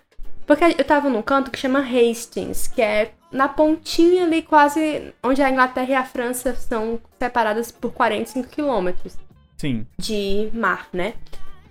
[0.50, 5.40] Porque eu tava num canto que chama Hastings, que é na pontinha ali, quase onde
[5.40, 9.16] a Inglaterra e a França são separadas por 45 quilômetros
[9.56, 9.86] Sim.
[9.96, 11.14] de mar, né?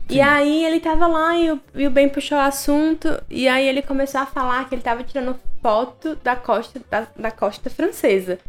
[0.10, 3.68] E aí ele tava lá e o, e o Ben puxou o assunto, e aí
[3.68, 8.40] ele começou a falar que ele tava tirando foto da costa, da, da costa francesa.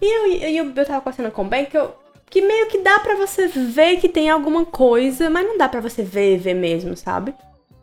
[0.00, 1.94] E eu, eu, eu tava conversando com o Ben que, eu,
[2.28, 5.80] que meio que dá pra você ver que tem alguma coisa, mas não dá pra
[5.80, 7.32] você ver, ver mesmo, sabe?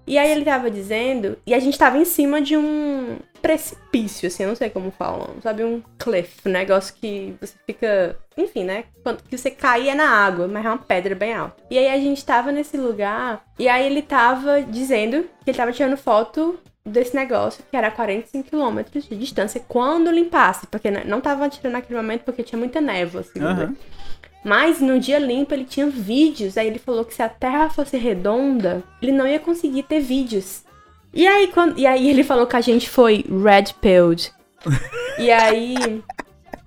[0.10, 4.44] E aí ele tava dizendo, e a gente tava em cima de um precipício, assim,
[4.44, 5.64] eu não sei como falam, sabe?
[5.64, 8.86] Um cliff, um negócio que você fica, enfim, né?
[9.04, 11.56] Quando que você cai é na água, mas é uma pedra bem alta.
[11.70, 15.72] E aí a gente tava nesse lugar, e aí ele tava dizendo que ele tava
[15.72, 21.22] tirando foto desse negócio, que era 45 quilômetros de distância, quando limpasse, porque n- não
[21.22, 23.40] tava tirando naquele momento porque tinha muita névoa, assim.
[23.40, 23.76] Aham.
[24.44, 26.58] Mas no dia limpo ele tinha vídeos.
[26.58, 30.64] Aí ele falou que se a Terra fosse redonda, ele não ia conseguir ter vídeos.
[31.14, 34.32] E aí, quando, e aí ele falou que a gente foi red pilled.
[35.18, 36.02] e aí.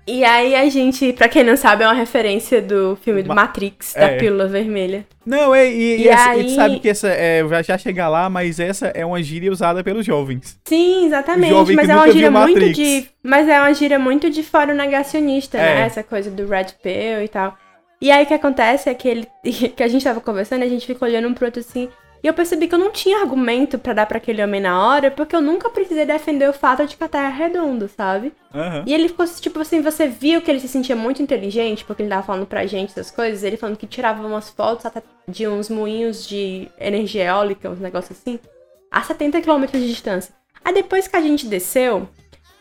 [0.04, 3.36] E aí a gente, pra quem não sabe, é uma referência do filme do Ma-
[3.36, 4.00] Matrix, é.
[4.00, 5.06] da pílula vermelha.
[5.24, 8.08] Não, é, e, e E essa- a aí- gente sabe que essa é, já chegar
[8.08, 10.58] lá, mas essa é uma gíria usada pelos jovens.
[10.64, 11.50] Sim, exatamente.
[11.50, 13.06] Jovem Mas é uma gíria muito de.
[13.22, 15.76] Mas é uma gíria muito de fora negacionista, É.
[15.76, 15.80] né?
[15.82, 17.56] Essa coisa do red pill e tal.
[18.02, 19.28] E aí o que acontece é que ele.
[19.76, 21.88] que a gente tava conversando e a gente ficou olhando um pro outro assim.
[22.20, 25.10] E eu percebi que eu não tinha argumento pra dar pra aquele homem na hora,
[25.10, 28.32] porque eu nunca precisei defender o fato de que a Terra é redonda, sabe?
[28.52, 28.84] Aham.
[28.86, 32.10] E ele ficou tipo assim, você viu que ele se sentia muito inteligente, porque ele
[32.10, 35.68] tava falando pra gente essas coisas, ele falando que tirava umas fotos até de uns
[35.68, 38.38] moinhos de energia eólica, uns negócios assim,
[38.90, 40.32] a 70 km de distância.
[40.64, 42.08] Aí depois que a gente desceu,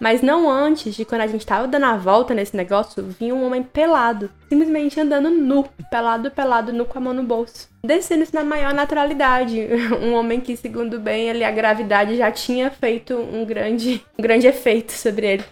[0.01, 3.45] mas não antes de quando a gente tava dando a volta nesse negócio, vinha um
[3.45, 7.69] homem pelado, simplesmente andando nu, pelado, pelado, nu com a mão no bolso.
[7.83, 9.61] Descendo isso na maior naturalidade.
[10.01, 14.47] Um homem que, segundo bem, ele, a gravidade já tinha feito um grande, um grande
[14.47, 15.43] efeito sobre ele.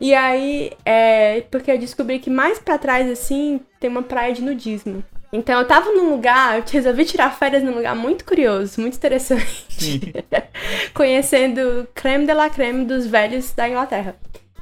[0.00, 1.42] E aí, é.
[1.50, 5.04] Porque eu descobri que mais pra trás, assim, tem uma praia de nudismo.
[5.32, 10.14] Então eu tava num lugar, eu resolvi tirar férias num lugar muito curioso, muito interessante.
[10.94, 14.16] Conhecendo creme de la creme dos velhos da Inglaterra.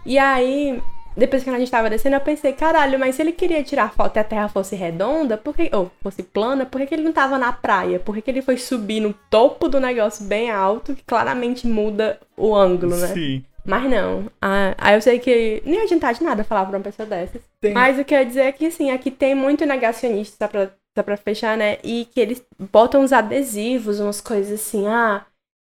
[0.07, 0.83] E aí,
[1.17, 4.17] depois que a gente tava descendo, eu pensei, caralho, mas se ele queria tirar foto
[4.17, 7.13] e a terra fosse redonda, por que, ou fosse plana, por que, que ele não
[7.13, 8.01] tava na praia?
[8.01, 12.19] Por que, que ele foi subir no topo do negócio bem alto, que claramente muda
[12.37, 13.09] o ângulo, né?
[13.09, 13.45] Sim.
[13.65, 14.31] Mas não.
[14.41, 17.43] Ah, aí eu sei que nem ia adiantar de nada falar pra uma pessoa dessas.
[17.61, 17.73] Tem.
[17.73, 20.71] Mas o que eu ia dizer é que, assim, aqui tem muito negacionista, só pra,
[20.97, 21.79] só pra fechar, né?
[21.83, 25.25] E que eles botam uns adesivos, umas coisas assim, ah,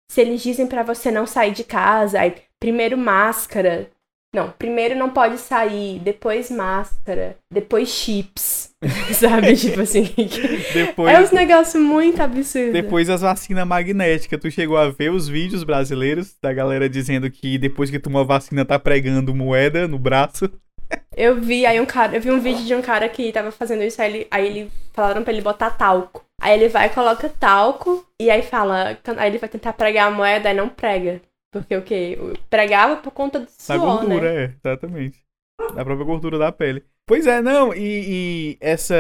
[0.10, 3.90] se eles dizem pra você não sair de casa, aí primeiro máscara.
[4.34, 8.70] Não, primeiro não pode sair, depois máscara, depois chips.
[9.12, 9.56] Sabe?
[9.56, 10.04] tipo assim.
[10.74, 12.72] Depois, É uns negócios muito absurdos.
[12.72, 14.40] depois as vacinas magnéticas.
[14.40, 18.24] Tu chegou a ver os vídeos brasileiros da galera dizendo que depois que toma a
[18.24, 20.50] vacina tá pregando moeda no braço?
[21.16, 23.84] Eu vi aí um cara, eu vi um vídeo de um cara que tava fazendo
[23.84, 26.26] isso, aí ele, aí ele falaram pra ele botar talco.
[26.42, 30.50] Aí ele vai coloca talco, e aí fala, aí ele vai tentar pregar a moeda,
[30.50, 31.22] aí não prega.
[31.52, 32.16] Porque o quê?
[32.20, 34.44] Eu Pregava por conta do Da suor, gordura, né?
[34.44, 35.20] é, exatamente.
[35.76, 36.84] Da própria gordura da pele.
[37.08, 38.96] Pois é, não, e, e essa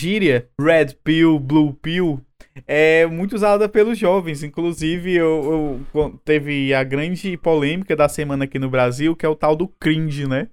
[0.00, 2.20] gíria, red pill, blue pill,
[2.66, 4.42] é muito usada pelos jovens.
[4.42, 9.36] Inclusive, eu, eu- teve a grande polêmica da semana aqui no Brasil, que é o
[9.36, 10.48] tal do cringe, né?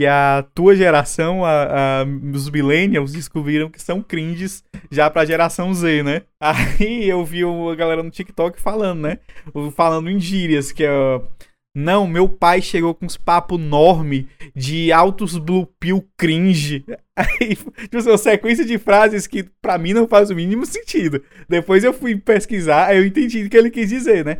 [0.00, 5.74] Que a tua geração, a, a- os millennials, descobriram que são cringes já pra geração
[5.74, 6.22] Z, né?
[6.40, 9.18] Aí eu vi a galera no TikTok falando, né?
[9.76, 10.90] Falando em gírias, que é...
[11.76, 16.82] Não, meu pai chegou com uns papos enorme de altos blue pill cringe.
[17.14, 21.22] Aí, tipo assim, uma sequência de frases que pra mim não faz o mínimo sentido.
[21.46, 24.38] Depois eu fui pesquisar, aí eu entendi o que ele quis dizer, né?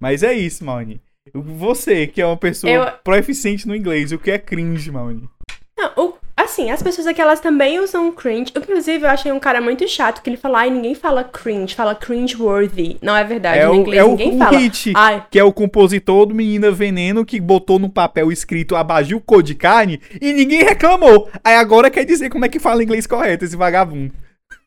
[0.00, 0.98] Mas é isso, Mauni.
[1.32, 5.28] Você, que é uma pessoa Eu- proeficiente no inglês, o que é cringe, Mauni?
[5.76, 8.52] Não, o- assim, as pessoas aqui, elas também usam cringe.
[8.54, 11.94] Inclusive, eu achei um cara muito chato que ele fala, ai, ninguém fala cringe, fala
[11.94, 12.98] cringe-worthy.
[13.00, 14.58] Não é verdade, É no o, inglês é ninguém o fala.
[14.58, 19.20] Hit, Ai, que é o compositor do Menina Veneno, que botou no papel escrito abajur
[19.22, 21.30] cor de carne e ninguém reclamou.
[21.42, 24.12] Aí agora quer dizer como é que fala inglês correto, esse vagabundo.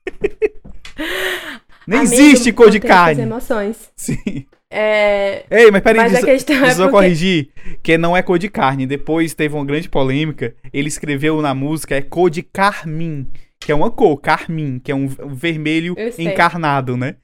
[1.88, 3.22] Nem amigo, existe cor de carne.
[3.22, 3.91] emoções.
[3.96, 4.46] Sim.
[4.69, 7.49] É, Ei, mas peraí, Mas a questão é só porque- corrigir,
[7.82, 8.86] que não é cor de carne.
[8.86, 13.27] Depois teve uma grande polêmica, ele escreveu na música, é cor de carmim,
[13.60, 17.15] que é uma cor, carmim, que é um vermelho encarnado, né?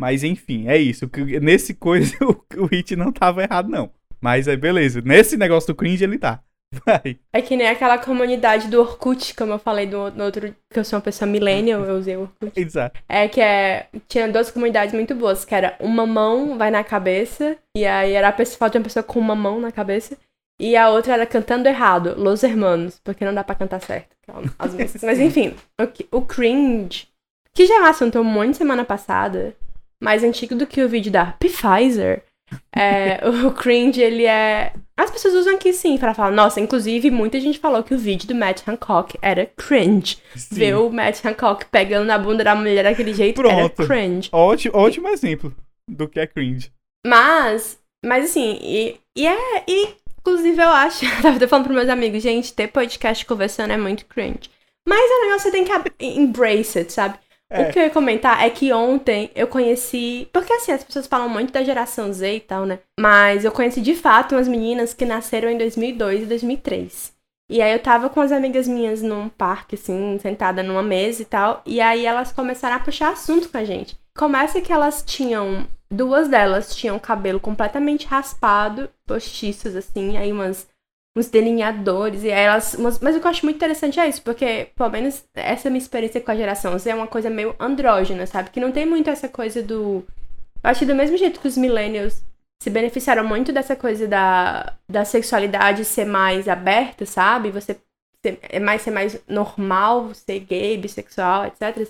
[0.00, 1.08] Mas enfim, é isso.
[1.08, 3.90] que- Nesse coisa, o, o Hit não tava errado, não.
[4.20, 5.00] Mas é beleza.
[5.00, 6.40] Nesse negócio do cringe, ele tá.
[6.84, 7.18] Vai.
[7.32, 10.84] é que nem aquela comunidade do Orkut, como eu falei do, no outro, que eu
[10.84, 12.52] sou uma pessoa millennial, eu usei o Orkut.
[12.60, 13.00] Exato.
[13.08, 17.56] É que é, tinha duas comunidades muito boas, que era uma mão vai na cabeça,
[17.76, 20.16] e aí era a pessoa, tinha uma pessoa com uma mão na cabeça,
[20.60, 24.42] e a outra era cantando errado, Los Hermanos, porque não dá pra cantar certo aquela-
[24.58, 25.02] as músicas.
[25.02, 25.54] Mas enfim,
[26.12, 27.08] o, o cringe,
[27.54, 29.54] que já é um assunto muito semana passada,
[30.02, 32.22] mais antigo do que o vídeo da Pfizer,
[32.74, 34.72] é, o cringe, ele é...
[34.96, 38.26] As pessoas usam aqui sim pra falar, nossa, inclusive muita gente falou que o vídeo
[38.26, 40.18] do Matt Hancock era cringe.
[40.34, 40.54] Sim.
[40.54, 43.86] Ver o Matt Hancock pegando na bunda da mulher daquele jeito era Pronto.
[43.86, 44.28] cringe.
[44.32, 45.54] Ótimo, ótimo exemplo
[45.88, 46.70] do que é cringe.
[47.06, 49.64] Mas, mas assim, e, e é.
[49.66, 51.04] E, inclusive, eu acho.
[51.06, 54.50] Eu tava falando pros meus amigos, gente, ter podcast conversando é muito cringe.
[54.86, 57.18] Mas é um negócio que você tem que embrace it, sabe?
[57.50, 57.62] É.
[57.62, 60.28] O que eu ia comentar é que ontem eu conheci.
[60.32, 62.80] Porque assim, as pessoas falam muito da geração Z e tal, né?
[63.00, 67.16] Mas eu conheci de fato umas meninas que nasceram em 2002 e 2003.
[67.50, 71.24] E aí eu tava com as amigas minhas num parque, assim, sentada numa mesa e
[71.24, 71.62] tal.
[71.64, 73.98] E aí elas começaram a puxar assunto com a gente.
[74.16, 75.66] Começa que elas tinham.
[75.90, 80.68] Duas delas tinham cabelo completamente raspado, postiços, assim, aí umas
[81.18, 82.74] uns delineadores, e elas.
[82.74, 85.78] umas- mas o que eu acho muito interessante é isso, porque, pelo menos, essa minha
[85.82, 88.50] experiência com a geração Z é uma coisa meio andrógena, sabe?
[88.50, 90.04] Que não tem muito essa coisa do.
[90.62, 92.22] Eu acho que do mesmo jeito que os millennials
[92.62, 97.50] se beneficiaram muito dessa coisa da, da sexualidade ser mais aberta, sabe?
[97.50, 97.76] Você
[98.24, 101.88] ser, é mais ser mais normal, ser gay, bissexual, etc.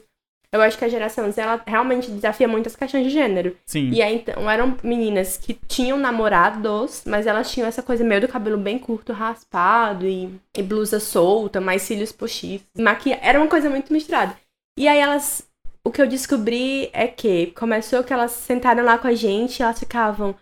[0.53, 3.55] Eu acho que a geração Z, ela realmente desafia muito as questões de gênero.
[3.67, 3.91] Sim.
[3.91, 8.29] E aí, então, eram meninas que tinham namorados, mas elas tinham essa coisa meio do
[8.29, 12.67] cabelo bem curto, raspado, e, e blusa solta, mais cílios postiços.
[12.79, 13.19] Maquia...
[13.21, 14.35] Era uma coisa muito misturada.
[14.79, 15.47] E aí elas.
[15.85, 19.63] O que eu descobri é que começou que elas sentaram lá com a gente e
[19.63, 20.35] elas ficavam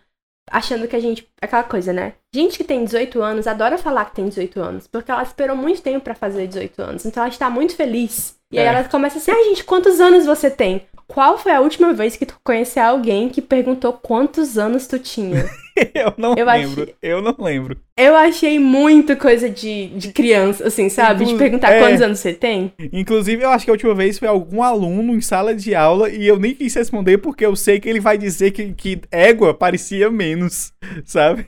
[0.49, 1.27] achando que a gente.
[1.41, 2.13] Aquela coisa, né?
[2.33, 5.81] Gente que tem 18 anos adora falar que tem 18 anos, porque ela esperou muito
[5.81, 8.36] tempo pra fazer 18 anos, então ela está muito feliz.
[8.51, 8.69] E aí É.
[8.69, 10.81] ela começa assim: ai, gente, quantos anos você tem?
[11.07, 15.49] Qual foi a última vez que tu conheceu alguém que perguntou quantos anos tu tinha?
[15.93, 16.81] Eu não Eu lembro.
[16.83, 17.77] achei- Eu não lembro.
[17.95, 21.19] Eu achei muito coisa de, de criança, assim, sabe?
[21.19, 21.79] De Inclu- perguntar é.
[21.79, 22.73] quantos anos você tem.
[22.91, 26.27] Inclusive, eu acho que a última vez foi algum aluno em sala de aula e
[26.27, 30.09] eu nem quis responder porque eu sei que ele vai dizer que, que égua parecia
[30.09, 30.73] menos,
[31.05, 31.45] sabe?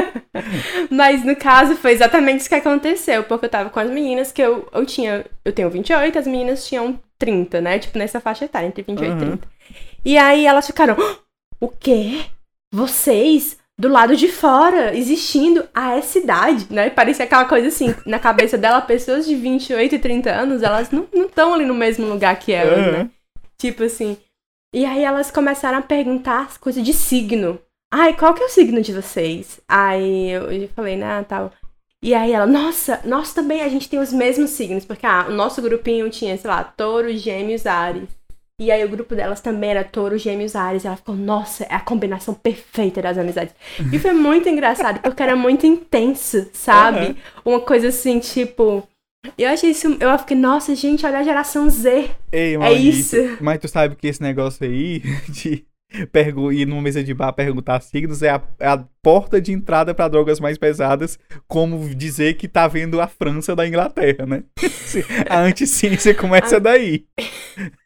[0.90, 4.42] Mas no caso foi exatamente isso que aconteceu, porque eu tava com as meninas que
[4.42, 5.24] eu, eu tinha.
[5.44, 7.78] Eu tenho 28, as meninas tinham 30, né?
[7.78, 9.18] Tipo, nessa faixa etária, entre 28 e Uhum.
[9.36, 9.48] 30.
[10.04, 10.96] E aí elas ficaram.
[10.98, 11.16] "Ah,
[11.60, 12.24] O quê?
[12.72, 13.58] Vocês?
[13.78, 16.90] Do lado de fora, existindo a essa idade, né?
[16.90, 21.06] Parecia aquela coisa assim, na cabeça dela, pessoas de 28 e 30 anos, elas não
[21.14, 22.98] estão ali no mesmo lugar que elas, né?
[23.00, 23.10] Aham.
[23.58, 24.18] Tipo assim.
[24.74, 27.58] E aí elas começaram a perguntar as coisas de signo.
[27.92, 29.60] Ai, qual que é o signo de vocês?
[29.68, 31.52] Aí eu, falei, né, tal.
[32.02, 34.84] E aí ela, nossa, nós também, a gente tem os mesmos signos.
[34.84, 38.08] Porque ah, o nosso grupinho tinha, sei lá, touro, gêmeos, ares.
[38.60, 40.84] E aí o grupo delas também era touro, gêmeos, ares.
[40.84, 43.54] E ela ficou, nossa, é a combinação perfeita das amizades.
[43.92, 46.98] E foi muito engraçado, porque era muito intenso, sabe?
[46.98, 47.16] Aham.
[47.44, 48.86] Uma coisa assim, tipo...
[49.36, 49.96] Eu achei isso...
[50.00, 52.10] Eu fiquei, nossa, gente, olha a geração Z.
[52.32, 53.16] Ei, É isso.
[53.40, 55.66] Mas tu sabe que esse negócio aí de,
[56.12, 59.94] pergu ir numa mesa de bar perguntar signos é a, é a porta de entrada
[59.94, 61.18] para drogas mais pesadas,
[61.48, 64.44] como dizer que tá vendo a França da Inglaterra, né?
[65.28, 67.06] a anticiência começa daí.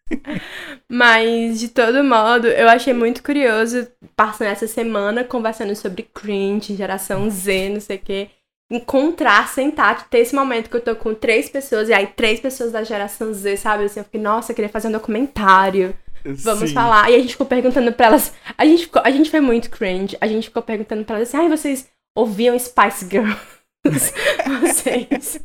[0.88, 7.28] Mas, de todo modo, eu achei muito curioso, passando essa semana conversando sobre cringe, geração
[7.30, 8.28] Z, não sei o quê.
[8.70, 12.72] Encontrar, sentar, ter esse momento que eu tô com três pessoas, e aí três pessoas
[12.72, 13.84] da geração Z, sabe?
[13.84, 15.94] Assim, eu fiquei, nossa, eu queria fazer um documentário.
[16.24, 16.74] Vamos Sim.
[16.74, 17.10] falar.
[17.10, 18.32] E a gente ficou perguntando pra elas.
[18.56, 20.16] A gente, ficou, a gente foi muito cringe.
[20.20, 23.38] A gente ficou perguntando pra elas assim: ai, vocês ouviam Spice Girls?
[24.60, 25.40] vocês.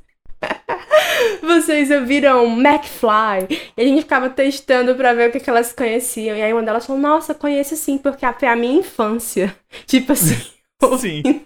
[1.41, 3.71] Vocês ouviram McFly?
[3.75, 6.37] E a gente ficava testando pra ver o que, que elas conheciam.
[6.37, 9.55] E aí uma delas falou: Nossa, conheço sim, porque foi a minha infância.
[9.85, 10.35] Tipo assim.
[10.97, 11.41] Sim.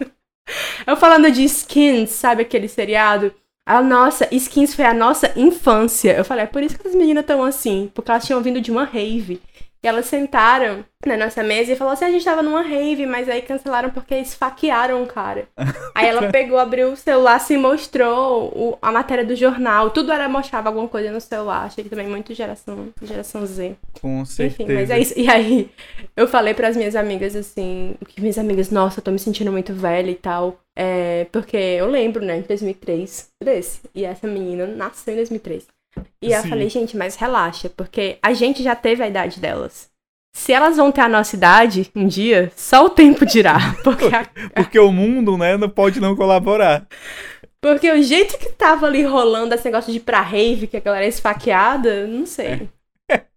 [0.86, 3.34] Eu falando de Skins, sabe aquele seriado?
[3.66, 6.16] Ela, nossa, Skins foi a nossa infância.
[6.18, 8.72] Eu falei, é por isso que as meninas estão assim, porque elas tinham vindo de
[8.72, 9.42] uma rave.
[9.84, 13.28] E elas sentaram na nossa mesa e falou assim: a gente tava numa rave, mas
[13.28, 15.46] aí cancelaram porque esfaquearam o cara.
[15.96, 19.92] Aí ela pegou, abriu o celular, se mostrou o- a matéria do jornal.
[19.92, 21.66] Tudo era mostrava alguma coisa no celular.
[21.66, 23.76] Achei que também muito geração, geração Z.
[24.02, 24.64] Com certeza.
[24.64, 25.14] Enfim, mas é isso.
[25.20, 25.70] E aí,
[26.18, 29.72] eu falei pras minhas amigas assim, que minhas amigas, nossa, eu tô me sentindo muito
[29.74, 30.58] velha e tal.
[30.76, 33.82] É, porque eu lembro, né, de 2003, desse.
[33.94, 35.68] E essa menina nasceu em 2003.
[36.22, 36.50] E eu Sim.
[36.50, 39.90] falei, gente, mas relaxa, porque a gente já teve a idade delas.
[40.36, 43.76] Se elas vão ter a nossa idade um dia, só o tempo dirá.
[43.84, 44.26] Porque, a-
[44.56, 46.88] Porque o mundo, né, não pode não colaborar.
[47.62, 50.80] porque o jeito que tava ali rolando esse negócio de ir pra rave, que a
[50.80, 52.68] galera é esfaqueada, não sei.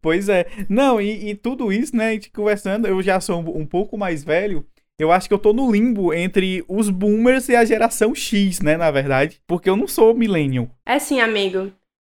[0.01, 0.47] Pois é.
[0.69, 3.99] Não, e, e tudo isso, né, a gente conversando, eu já sou um, um pouco
[3.99, 4.65] mais velho.
[4.99, 8.77] Eu acho que eu tô no limbo entre os boomers e a geração X, né,
[8.79, 9.39] na verdade.
[9.47, 10.69] Porque eu não sou millennial.
[10.87, 11.71] É assim, amigo.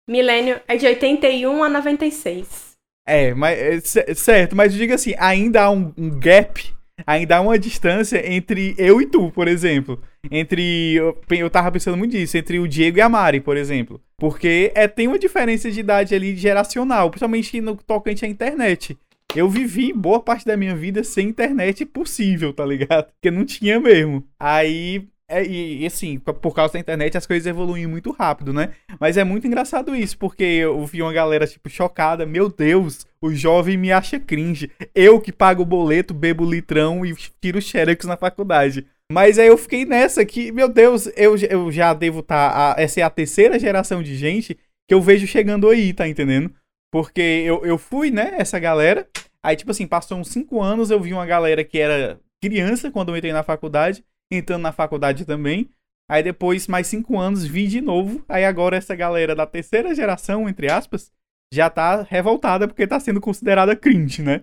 [0.09, 2.74] Milênio é de 81 a 96.
[3.07, 6.74] É, mas é, certo, mas diga assim, ainda há um, um gap,
[7.07, 10.00] ainda há uma distância entre eu e tu, por exemplo.
[10.30, 10.94] Entre.
[10.94, 14.00] Eu, eu tava pensando muito disso, entre o Diego e a Mari, por exemplo.
[14.16, 18.96] Porque é, tem uma diferença de idade ali geracional, principalmente no tocante à internet.
[19.34, 23.07] Eu vivi boa parte da minha vida sem internet possível, tá ligado?
[23.12, 24.24] Porque não tinha mesmo.
[24.38, 25.07] Aí.
[25.28, 28.74] É, e, e, assim, por causa da internet as coisas evoluem muito rápido, né?
[29.00, 32.26] Mas é muito engraçado isso, porque eu vi uma galera, tipo, chocada.
[32.26, 34.70] Meu Deus, o jovem me acha cringe.
[34.94, 38.86] Eu que pago o boleto, bebo litrão e tiro xerox na faculdade.
[39.10, 42.78] Mas aí eu fiquei nessa que, meu Deus, eu, eu já devo estar.
[42.78, 46.52] essa é a terceira geração de gente que eu vejo chegando aí, tá entendendo?
[46.92, 49.08] Porque eu, eu fui, né, essa galera.
[49.42, 53.10] Aí, tipo assim, passou uns cinco anos, eu vi uma galera que era criança quando
[53.10, 54.04] eu entrei na faculdade,
[54.37, 55.70] entrando na faculdade também.
[56.09, 58.22] Aí depois, mais cinco anos, vi de novo.
[58.28, 61.11] Aí agora essa galera da terceira geração, entre aspas,
[61.53, 64.43] já tá revoltada porque tá sendo considerada cringe, né?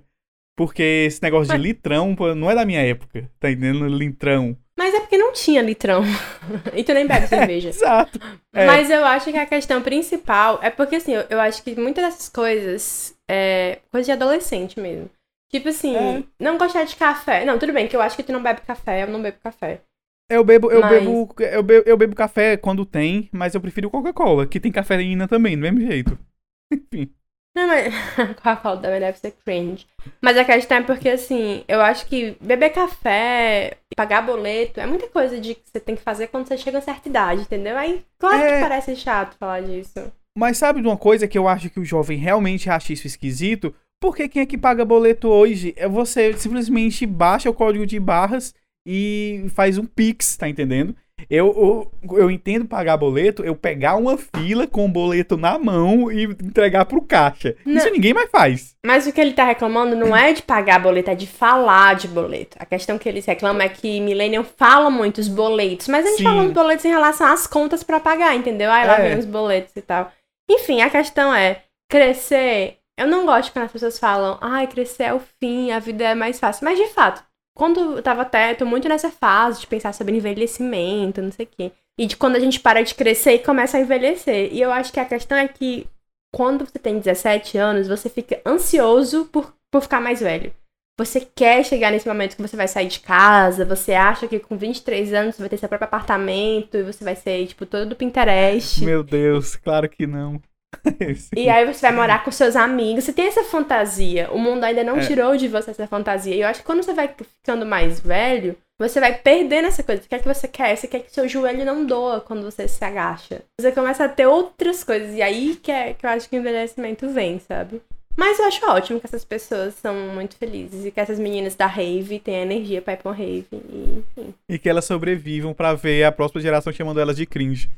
[0.55, 3.87] Porque esse negócio de litrão não é da minha época, tá entendendo?
[3.87, 4.57] Litrão.
[4.77, 6.03] Mas é porque não tinha litrão.
[6.73, 7.69] e tu nem bebe cerveja.
[7.69, 8.19] Exato.
[8.53, 8.65] É.
[8.65, 12.03] Mas eu acho que a questão principal é porque, assim, eu, eu acho que muitas
[12.03, 15.09] dessas coisas é coisa de adolescente mesmo.
[15.53, 16.23] Tipo assim, É.
[16.39, 17.43] não gostar de café.
[17.45, 19.81] Não, tudo bem, que eu acho que tu não bebe café, eu não bebo café.
[20.29, 23.89] Eu bebo, eu Mas- bebo, eu bebo, eu bebo café quando tem, mas eu prefiro
[23.89, 26.17] Coca-Cola, que tem cafeína também, do mesmo jeito.
[26.71, 27.11] Enfim.
[27.53, 27.93] Não, mas
[28.41, 29.85] Coca-Cola também deve ser cringe.
[30.21, 35.09] Mas a questão é porque, assim, eu acho que beber café, pagar boleto, é muita
[35.09, 37.77] coisa de que você tem que fazer quando você chega a certa idade, entendeu?
[37.77, 38.55] Aí, claro É.
[38.55, 39.99] que parece chato falar disso.
[40.37, 43.75] Mas sabe de uma coisa que eu acho que o jovem realmente acha isso esquisito?
[44.01, 45.73] Porque quem é que paga boleto hoje?
[45.77, 48.53] É você simplesmente baixa o código de barras
[48.85, 50.95] e faz um Pix, tá entendendo?
[51.29, 56.11] Eu, eu, eu entendo pagar boleto, eu pegar uma fila com o boleto na mão
[56.11, 57.55] e entregar pro caixa.
[57.63, 57.77] Não.
[57.77, 58.75] Isso ninguém mais faz.
[58.83, 62.07] Mas o que ele tá reclamando não é de pagar boleto, é de falar de
[62.07, 62.57] boleto.
[62.59, 66.23] A questão que eles reclamam é que Millennium fala muitos boletos, mas a gente Sim.
[66.23, 68.71] fala boletos em relação às contas pra pagar, entendeu?
[68.71, 69.09] Aí lá É.
[69.09, 70.11] vem os boletos e tal.
[70.49, 72.80] Enfim, a questão é, crescer...
[73.01, 76.15] Eu não gosto quando as pessoas falam, ai, crescer é o fim, a vida é
[76.15, 76.63] mais fácil.
[76.63, 77.23] Mas, de fato,
[77.55, 81.49] quando eu tava até, tô muito nessa fase de pensar sobre envelhecimento, não sei o
[81.49, 81.71] quê.
[81.97, 84.53] E de quando a gente para de crescer e começa a envelhecer.
[84.53, 85.87] E eu acho que a questão é que
[86.33, 90.53] quando você tem 17 anos, você fica ansioso por, por ficar mais velho.
[90.99, 94.55] Você quer chegar nesse momento que você vai sair de casa, você acha que com
[94.55, 97.95] 23 anos você vai ter seu próprio apartamento e você vai ser, tipo, todo do
[97.95, 98.85] Pinterest.
[98.85, 100.39] Meu Deus, claro que não.
[101.35, 103.03] E aí você vai morar com seus amigos.
[103.03, 104.29] Você tem essa fantasia.
[104.31, 105.05] O mundo ainda não É.
[105.05, 106.35] tirou de você essa fantasia.
[106.35, 110.01] E eu acho que quando você vai ficando mais velho, você vai perdendo essa coisa.
[110.01, 110.75] O que é que você quer?
[110.75, 113.41] Você quer que seu joelho não doa quando você se agacha.
[113.59, 115.13] Você começa a ter outras coisas.
[115.15, 117.81] E aí que, é, que eu acho que o envelhecimento vem, sabe?
[118.17, 121.65] Mas eu acho ótimo que essas pessoas são muito felizes e que essas meninas da
[121.65, 123.45] rave têm energia pra ir pra uma rave.
[123.53, 124.33] E, enfim.
[124.49, 127.69] E que elas sobrevivam pra ver a próxima geração chamando elas de cringe.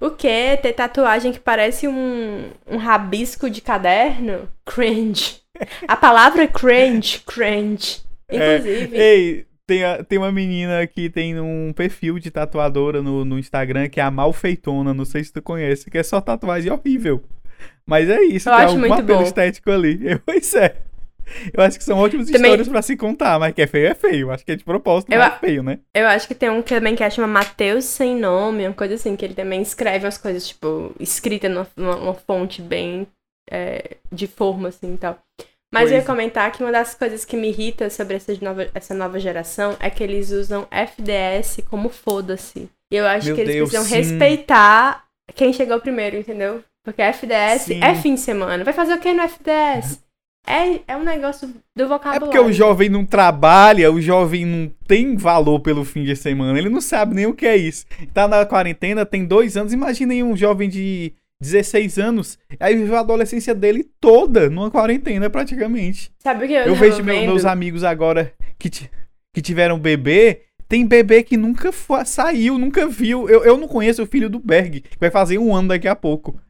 [0.00, 0.56] O que?
[0.62, 4.48] Ter tatuagem que parece um, um rabisco de caderno?
[4.64, 5.40] Cringe.
[5.86, 8.00] A palavra cringe, cringe.
[8.30, 8.96] Inclusive.
[8.96, 13.38] É, ei, tem, a- tem uma menina que tem um perfil de tatuadora no, no
[13.38, 17.22] Instagram que é a Malfeitona, não sei se tu conhece, que é só tatuagem horrível.
[17.86, 19.24] Mas é isso, Eu tem acho algum muito apelo bom.
[19.24, 20.00] estético ali.
[20.26, 20.76] Pois é.
[21.52, 23.94] Eu acho que são ótimas Também- histórias pra se contar, mas que é feio é
[23.94, 24.30] feio.
[24.30, 25.78] Acho que é de propósito, Eu mas é feio, né?
[25.94, 28.94] Eu acho que tem um que também que é chama Mateus Sem Nome, uma coisa
[28.94, 33.06] assim, que ele também escreve umas coisas, tipo, escrita numa, numa- fonte bem
[33.50, 35.18] é, de forma, assim e tal.
[35.74, 36.06] Mas eu ia Pois.
[36.06, 39.88] comentar que uma das coisas que me irrita sobre essa nova, essa nova geração é
[39.88, 42.68] que eles usam FDS como foda-se.
[42.92, 43.96] E eu acho Meu que eles Deus, precisam sim.
[43.96, 45.04] respeitar
[45.34, 46.62] quem chegou primeiro, entendeu?
[46.84, 47.80] Porque FDS Sim.
[47.82, 48.64] é fim de semana.
[48.64, 50.02] Vai fazer o que no FDS?
[50.46, 52.20] É, é um negócio do É vocabulário.
[52.26, 56.68] porque o jovem não trabalha, o jovem não tem valor pelo fim de semana, ele
[56.68, 57.86] não sabe nem o que é isso.
[58.12, 63.00] Tá na quarentena, tem dois anos, imaginem um jovem de 16 anos, aí viveu a
[63.00, 66.10] adolescência dele toda numa quarentena praticamente.
[66.18, 70.86] Sabe o que eu, Eu vejo meu- meus amigos agora que, que tiveram bebê, tem
[70.86, 71.70] bebê que nunca
[72.04, 73.28] saiu, nunca viu.
[73.28, 75.94] Eu, eu não conheço o filho do Berg, que vai fazer um ano daqui a
[75.94, 76.40] pouco.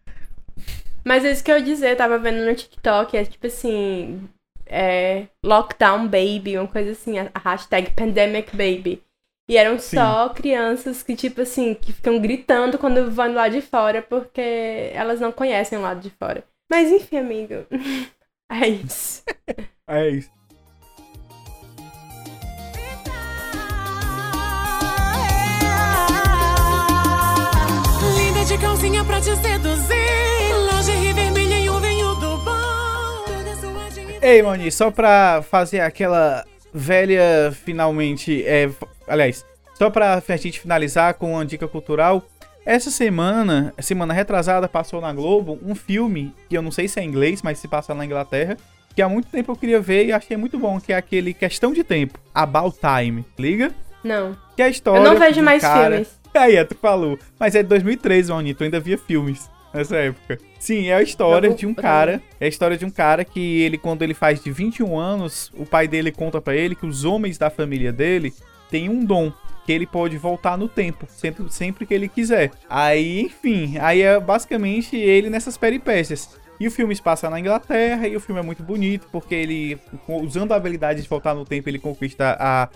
[1.04, 4.28] Mas é isso que eu ia dizer, eu tava vendo no TikTok, é tipo assim,
[4.66, 9.02] é, lockdown baby, uma coisa assim, a, hashtag pandemic baby.
[9.48, 9.96] E eram Sim.
[9.96, 14.90] só crianças que, tipo assim, que ficam gritando quando vão do lado de fora, porque
[14.94, 16.44] elas não conhecem o lado de fora.
[16.70, 17.66] Mas enfim, amigo.
[18.50, 19.22] É isso.
[19.88, 20.30] É isso.
[28.16, 30.41] Linda de calcinha pra te seduzir.
[34.22, 38.46] Ei, Moni, só pra fazer aquela velha finalmente.
[38.46, 38.70] É,
[39.08, 39.44] aliás,
[39.74, 42.24] só pra a gente finalizar com uma dica cultural.
[42.64, 47.02] Essa semana, semana retrasada, passou na Globo um filme que eu não sei se é
[47.02, 48.56] inglês, mas se passa na Inglaterra.
[48.94, 51.72] Que há muito tempo eu queria ver e achei muito bom, que é aquele Questão
[51.72, 53.72] de Tempo, About Time, liga?
[54.04, 54.36] Não.
[54.54, 55.00] Que é a história.
[55.00, 55.96] Eu não vejo mais cara...
[55.96, 56.20] filmes.
[56.32, 57.18] Aí, é, tu falou.
[57.40, 60.38] Mas é de 2013, Moni, tu ainda via filmes nessa época.
[60.58, 62.22] Sim, é a história Não, de um cara.
[62.40, 65.66] É a história de um cara que ele, quando ele faz de 21 anos, o
[65.66, 68.32] pai dele conta pra ele que os homens da família dele
[68.70, 69.32] têm um dom.
[69.64, 72.50] Que ele pode voltar no tempo, sempre, sempre que ele quiser.
[72.68, 76.36] Aí, enfim, aí é basicamente ele nessas peripécias.
[76.58, 79.78] E o filme se passa na Inglaterra, e o filme é muito bonito, porque ele,
[80.08, 82.68] usando a habilidade de voltar no tempo, ele conquista a,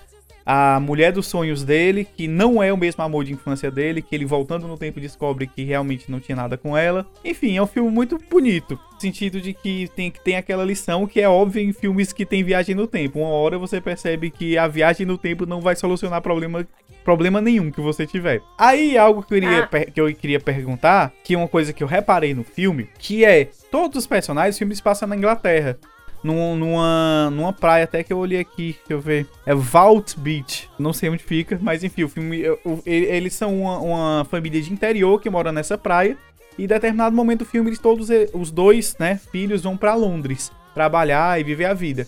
[0.47, 4.15] a mulher dos sonhos dele, que não é o mesmo amor de infância dele, que
[4.15, 7.05] ele voltando no tempo descobre que realmente não tinha nada com ela.
[7.25, 11.05] Enfim, é um filme muito bonito, no sentido de que tem, que tem aquela lição
[11.05, 13.19] que é óbvia em filmes que tem viagem no tempo.
[13.19, 16.67] Uma hora você percebe que a viagem no tempo não vai solucionar problema
[17.05, 18.43] problema nenhum que você tiver.
[18.59, 19.85] Aí algo que eu queria, Ah.
[19.85, 23.49] que eu queria perguntar, que é uma coisa que eu reparei no filme, que é
[23.71, 25.79] todos os personagens, o filme se passa na Inglaterra
[26.27, 29.27] num- numa, numa praia até que eu olhei aqui, deixa eu ver.
[29.47, 30.69] É Vault Beach.
[30.79, 32.43] Não sei onde fica, mas enfim, o filme.
[32.85, 36.17] Eles são uma, uma família de interior que mora nessa praia.
[36.59, 39.95] E em determinado momento do filme, eles todos, eh, os dois, né, filhos, vão pra
[39.95, 42.07] Londres trabalhar e viver a vida.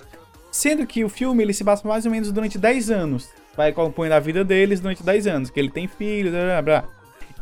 [0.51, 3.29] Sendo que o filme ele se passa mais ou menos durante 10 anos.
[3.57, 5.51] Vai acompanhando a vida deles durante 10 anos.
[5.51, 6.85] Que ele tem filhos, blá, blá, blá.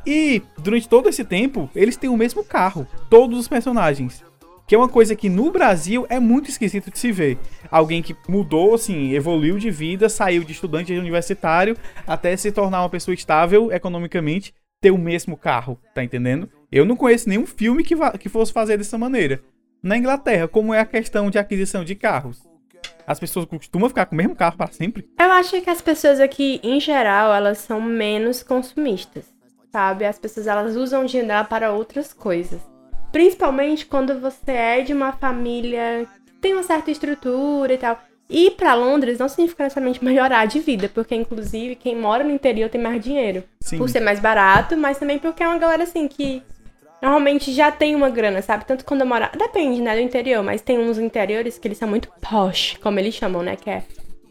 [0.04, 2.86] E durante todo esse tempo, eles têm o mesmo carro.
[3.08, 4.24] Todos os personagens.
[4.66, 7.38] Que é uma coisa que no Brasil é muito esquisito de se ver.
[7.70, 12.90] Alguém que mudou, assim, evoluiu de vida, saiu de estudante universitário até se tornar uma
[12.90, 16.50] pessoa estável economicamente, ter o mesmo carro, tá entendendo?
[16.70, 19.40] Eu não conheço nenhum filme que, que fosse fazer dessa maneira.
[19.80, 22.42] Na Inglaterra, como é a questão de aquisição de carros?
[23.06, 25.08] As pessoas costumam ficar com o mesmo carro para sempre?
[25.16, 29.26] Eu acho que as pessoas aqui, em geral, elas são menos consumistas,
[29.70, 30.04] sabe?
[30.04, 32.60] As pessoas, elas usam dinheiro para outras coisas.
[33.12, 37.98] Principalmente quando você é de uma família que tem uma certa estrutura e tal.
[38.28, 42.68] Ir pra Londres não significa necessariamente melhorar de vida, porque, inclusive, quem mora no interior
[42.68, 43.44] tem mais dinheiro.
[43.60, 43.78] Sim.
[43.78, 46.42] Por ser mais barato, mas também porque é uma galera, assim, que
[47.00, 48.64] normalmente já tem uma grana, sabe?
[48.64, 49.08] Tanto quando eu.
[49.38, 53.14] Depende, né, do interior, mas tem uns interiores que eles são muito posh, como eles
[53.14, 53.54] chamam, né?
[53.54, 53.84] Que é,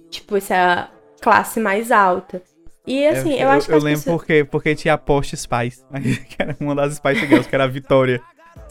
[0.10, 0.90] tipo, essa
[1.22, 2.42] classe mais alta.
[2.86, 4.16] E, assim, eu, acho que eu lembro pessoas...
[4.16, 5.84] porque, porque tinha a Post Spice,
[6.30, 8.22] que era uma das Spice Girls, que era a Vitória.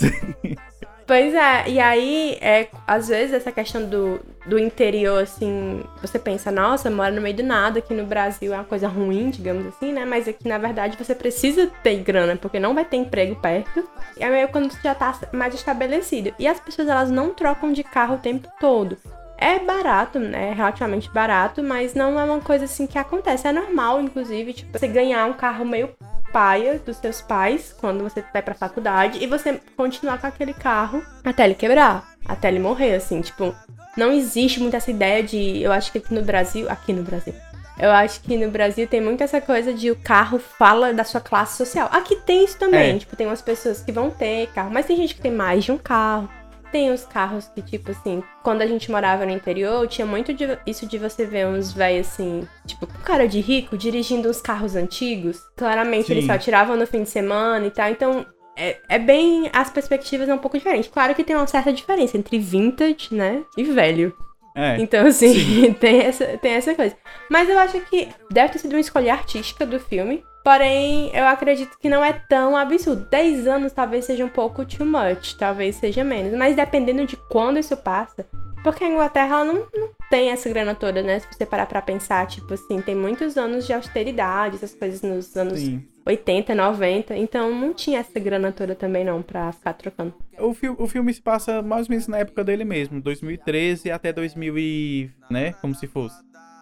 [1.06, 6.50] Pois é, e aí, é, às vezes, essa questão do, do interior, assim, você pensa,
[6.50, 9.92] nossa, mora no meio do nada, aqui no Brasil é uma coisa ruim, digamos assim,
[9.92, 10.06] né?
[10.06, 13.86] Mas aqui, na verdade, você precisa ter grana, porque não vai ter emprego perto.
[14.16, 16.34] E aí, quando você já tá mais estabelecido.
[16.38, 18.96] E as pessoas, elas não trocam de carro o tempo todo.
[19.44, 20.48] É barato, né?
[20.48, 23.46] É relativamente barato, mas não é uma coisa assim que acontece.
[23.46, 25.90] É normal, inclusive, tipo, você ganhar um carro meio
[26.32, 31.02] paia dos seus pais quando você vai pra faculdade e você continuar com aquele carro
[31.22, 33.54] até ele quebrar, até ele morrer, assim, tipo,
[33.96, 35.62] não existe muito essa ideia de.
[35.62, 36.68] Eu acho que aqui no Brasil.
[36.70, 37.34] Aqui no Brasil.
[37.78, 41.20] Eu acho que no Brasil tem muito essa coisa de o carro fala da sua
[41.20, 41.88] classe social.
[41.92, 42.96] Aqui tem isso também.
[42.96, 42.98] É.
[42.98, 45.72] Tipo, tem umas pessoas que vão ter carro, mas tem gente que tem mais de
[45.72, 46.30] um carro.
[46.74, 50.58] Tem os carros que, tipo assim, quando a gente morava no interior, tinha muito de-
[50.66, 54.74] isso de você ver uns velhos assim, tipo, com cara de rico, dirigindo uns carros
[54.74, 55.40] antigos.
[55.56, 56.32] Claramente eles Sim.
[56.32, 57.88] só tiravam no fim de semana e tal.
[57.90, 59.48] Então, é, é bem.
[59.52, 60.88] As perspectivas é um pouco diferente.
[60.88, 63.44] Claro que tem uma certa diferença entre vintage, né?
[63.56, 64.12] E velho.
[64.56, 64.76] É.
[64.80, 66.96] Então, assim, tem essa, tem essa coisa.
[67.30, 70.24] Mas eu acho que deve ter sido uma escolha artística do filme.
[70.44, 73.06] Porém, eu acredito que não é tão absurdo.
[73.10, 76.36] 10 anos talvez seja um pouco too much, talvez seja menos.
[76.36, 78.26] Mas dependendo de quando isso passa.
[78.62, 81.18] Porque a Inglaterra não, não tem essa grana toda, né?
[81.18, 85.36] Se você parar pra pensar, tipo assim, tem muitos anos de austeridade, essas coisas nos
[85.36, 85.82] anos Sim.
[86.06, 87.16] 80, 90.
[87.16, 90.14] Então não tinha essa grana toda também não pra ficar trocando.
[90.38, 94.12] O, fi- o filme se passa mais ou menos na época dele mesmo, 2013 até
[94.12, 95.10] 2000 e...
[95.30, 95.52] né?
[95.60, 96.16] Como se fosse.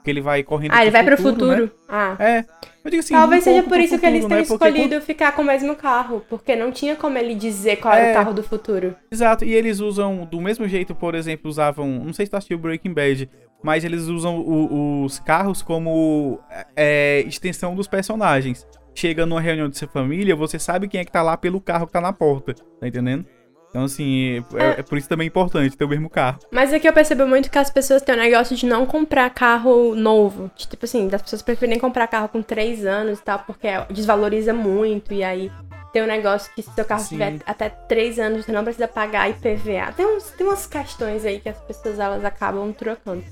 [0.04, 1.16] Que ele vai correndo Ah, ele vai pro né?
[1.16, 1.70] futuro.
[1.88, 2.16] Ah.
[2.18, 2.44] É.
[2.84, 4.58] Eu digo assim, Talvez um seja por pro isso que eles futuro, tenham né?
[4.58, 8.08] Porque escolhido ficar com o mesmo carro, porque não tinha como ele dizer qual era
[8.08, 8.10] É.
[8.10, 8.96] o carro do futuro.
[9.10, 11.88] Exato, e eles usam do mesmo jeito, por exemplo, usavam.
[12.04, 13.30] Não sei se tu assistiu Breaking Bad,
[13.62, 16.40] mas eles usam o- os carros como
[16.74, 18.66] é, extensão dos personagens.
[18.94, 21.86] Chega numa reunião de sua família, você sabe quem é que tá lá pelo carro
[21.86, 23.24] que tá na porta, tá entendendo?
[23.72, 26.38] Então, assim, é, é por isso também importante ter o mesmo carro.
[26.50, 29.94] Mas aqui eu percebo muito que as pessoas têm o negócio de não comprar carro
[29.94, 30.50] novo.
[30.54, 34.52] De, Tipo assim, das pessoas preferem comprar carro com 3 anos e tal, porque desvaloriza
[34.52, 35.14] muito.
[35.14, 35.50] E aí
[35.90, 37.08] tem um negócio que se seu carro Sim.
[37.08, 39.92] tiver até 3 anos, você não precisa pagar IPVA.
[39.96, 43.24] Tem, uns, tem umas questões aí que as pessoas elas acabam trocando.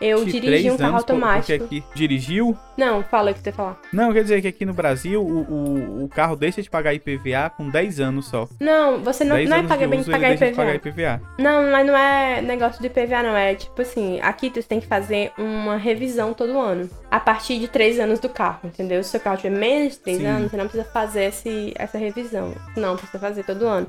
[0.00, 1.58] Eu De dirigi um carro automático.
[1.58, 2.56] Porque aqui dirigiu?
[2.76, 3.78] Não, fala o que você falar.
[3.92, 7.50] Não, quer dizer que aqui no Brasil o, o, o carro deixa de pagar IPVA
[7.56, 8.46] com 10 anos só.
[8.60, 10.62] Não, você não, 10 não é pagar de bem uso, pagar deixa de IPVA.
[10.64, 11.22] pagar IPVA.
[11.38, 13.36] Não, mas não é negócio de IPVA, não.
[13.36, 16.88] É tipo assim, aqui tu tem que fazer uma revisão todo ano.
[17.10, 19.02] A partir de 3 anos do carro, entendeu?
[19.02, 20.26] Se o seu carro tiver menos de 3 Sim.
[20.26, 22.52] anos, você não precisa fazer esse, essa revisão.
[22.76, 23.86] Não, precisa fazer todo ano.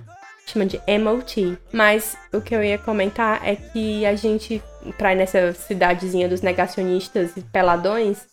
[0.47, 1.57] Chama de MOT.
[1.71, 4.63] Mas o que eu ia comentar é que a gente,
[4.97, 8.25] pra ir nessa cidadezinha dos negacionistas e peladões,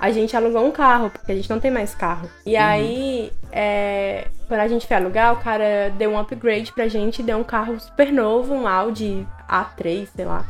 [0.00, 2.28] a gente alugou um carro, porque a gente não tem mais carro.
[2.46, 7.22] E aí, é, quando a gente foi alugar, o cara deu um upgrade pra gente,
[7.22, 10.46] deu um carro super novo, um Audi A3, sei lá,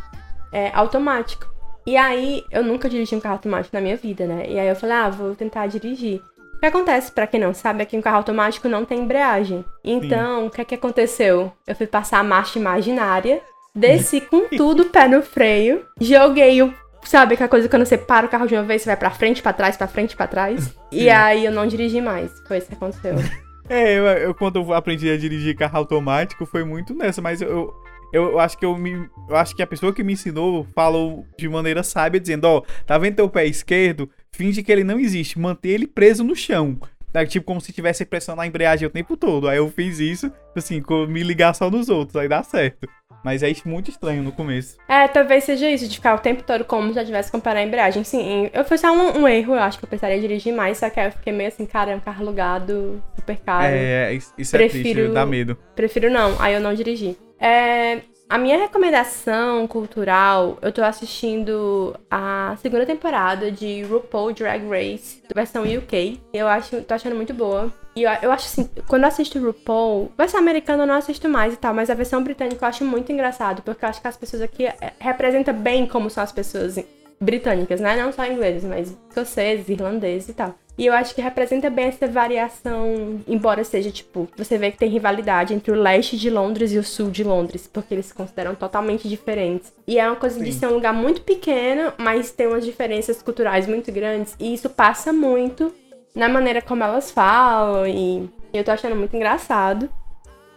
[0.52, 1.46] é, automático.
[1.86, 4.44] E aí, eu nunca dirigi um carro automático na minha vida, né?
[4.46, 6.22] E aí eu falei, ah, vou tentar dirigir.
[6.58, 9.64] O que acontece, pra quem não sabe, é que um carro automático não tem embreagem.
[9.84, 11.52] Então, o que é que aconteceu?
[11.64, 13.40] Eu fui passar a marcha imaginária,
[13.72, 18.28] desci com tudo, pé no freio, joguei o Sabe aquela coisa quando você para o
[18.28, 20.76] carro de uma vez, você vai pra frente, pra trás, pra frente, pra trás?
[20.90, 22.30] E aí eu não dirigi mais.
[22.46, 23.14] Foi isso que aconteceu.
[23.70, 27.70] É, eu, eu quando eu aprendi a dirigir carro automático foi muito nessa, mas eu,
[28.14, 28.92] eu, eu acho que eu me.
[29.28, 32.96] Eu acho que a pessoa que me ensinou falou de maneira sábia, dizendo, ó, tá
[32.96, 34.08] vendo teu pé esquerdo?
[34.32, 36.78] Finge que ele não existe, manter ele preso no chão.
[37.12, 39.48] Tá, tipo, como se tivesse pressionar a embreagem o tempo todo.
[39.48, 42.86] Aí eu fiz isso, assim, com me ligar só nos outros, aí dá certo.
[43.24, 44.76] Mas é muito estranho no começo.
[44.86, 47.64] É, talvez seja isso, de ficar o tempo todo como se já tivesse comparar a
[47.64, 48.04] embreagem.
[48.04, 50.88] Sim, eu foi só um, um erro, eu acho que eu precisaria dirigir mais, só
[50.88, 53.66] que aí eu fiquei meio assim, cara, é um carro alugado, super caro.
[53.74, 55.56] É, isso é Prefiro- triste, dá medo.
[55.74, 57.16] Prefiro não, aí eu não dirigi.
[57.40, 65.22] É, a minha recomendação cultural, eu tô assistindo a segunda temporada de RuPaul Drag Race,
[65.34, 66.20] versão UK.
[66.32, 67.72] Eu acho, tô achando muito boa.
[67.96, 71.54] E eu, eu acho assim, quando eu assisto RuPaul, versão americana eu não assisto mais
[71.54, 74.16] e tal, mas a versão britânica eu acho muito engraçado, porque eu acho que as
[74.16, 76.78] pessoas aqui é, representam bem como são as pessoas
[77.18, 77.96] britânicas, né?
[77.96, 80.54] Não só ingleses, mas escoceses, irlandeses e tal.
[80.78, 84.88] E eu acho que representa bem essa variação, embora seja, tipo, você vê que tem
[84.88, 88.54] rivalidade entre o leste de Londres e o sul de Londres, porque eles se consideram
[88.54, 89.72] totalmente diferentes.
[89.88, 90.58] E é uma coisa de Sim.
[90.60, 95.12] ser um lugar muito pequeno, mas tem umas diferenças culturais muito grandes, e isso passa
[95.12, 95.74] muito
[96.14, 99.90] na maneira como elas falam, e eu tô achando muito engraçado.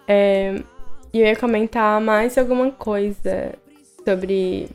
[0.07, 0.61] É,
[1.13, 3.53] E eu ia comentar mais alguma coisa
[4.05, 4.69] sobre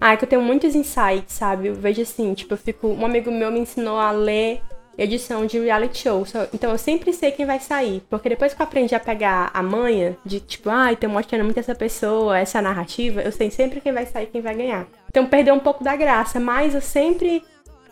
[0.00, 1.68] ah, é que eu tenho muitos insights, sabe?
[1.68, 2.88] Eu vejo assim, tipo, eu fico.
[2.88, 4.60] Um amigo meu me ensinou a ler
[4.96, 6.24] edição de reality show.
[6.52, 8.02] Então eu sempre sei quem vai sair.
[8.08, 11.58] Porque depois que eu aprendi a pegar a manha de tipo, ai, tô mostrando muito
[11.58, 14.86] essa pessoa, essa narrativa, eu sei sempre quem vai sair quem vai ganhar.
[15.08, 17.42] Então perdeu um pouco da graça, mas eu sempre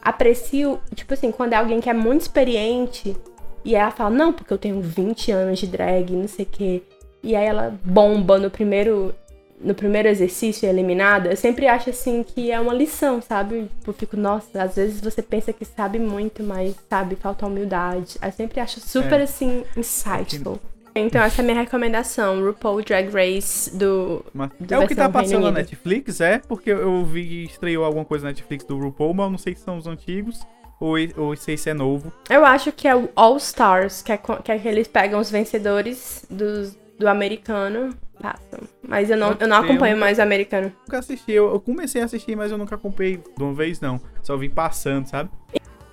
[0.02, 3.16] aprecio, tipo assim, quando é alguém que é muito experiente
[3.64, 6.82] e ela fala, não, porque eu tenho 20 anos de drag, não sei o quê.
[7.22, 9.14] E aí ela bomba no primeiro
[9.62, 13.68] no primeiro exercício é eliminada, eu sempre acho assim que é uma lição, sabe?
[13.78, 18.16] Tipo, Eu fico, nossa, às vezes você pensa que sabe muito, mas sabe, falta humildade.
[18.22, 19.24] Eu sempre acho super É.
[19.24, 20.58] assim, insightful.
[20.94, 24.94] Então essa é a minha recomendação, RuPaul Drag Race do Mas Do é o que
[24.94, 25.52] tá passando na.
[25.52, 26.38] Netflix, é?
[26.38, 29.54] Porque eu vi que estreou alguma coisa na Netflix do RuPaul, mas eu não sei
[29.54, 30.40] se são os antigos
[30.80, 32.12] ou, ou sei se é novo.
[32.28, 35.30] Eu acho que é o All Stars, que é, que é que eles pegam os
[35.30, 37.90] vencedores dos, do americano,
[38.20, 38.60] passam.
[38.86, 40.72] Mas eu não, eu não acompanho mais o americano.
[40.86, 44.00] Nunca assisti, eu, eu comecei a assistir, mas eu nunca acompanhei de uma vez, não.
[44.22, 45.30] Só vim passando, sabe?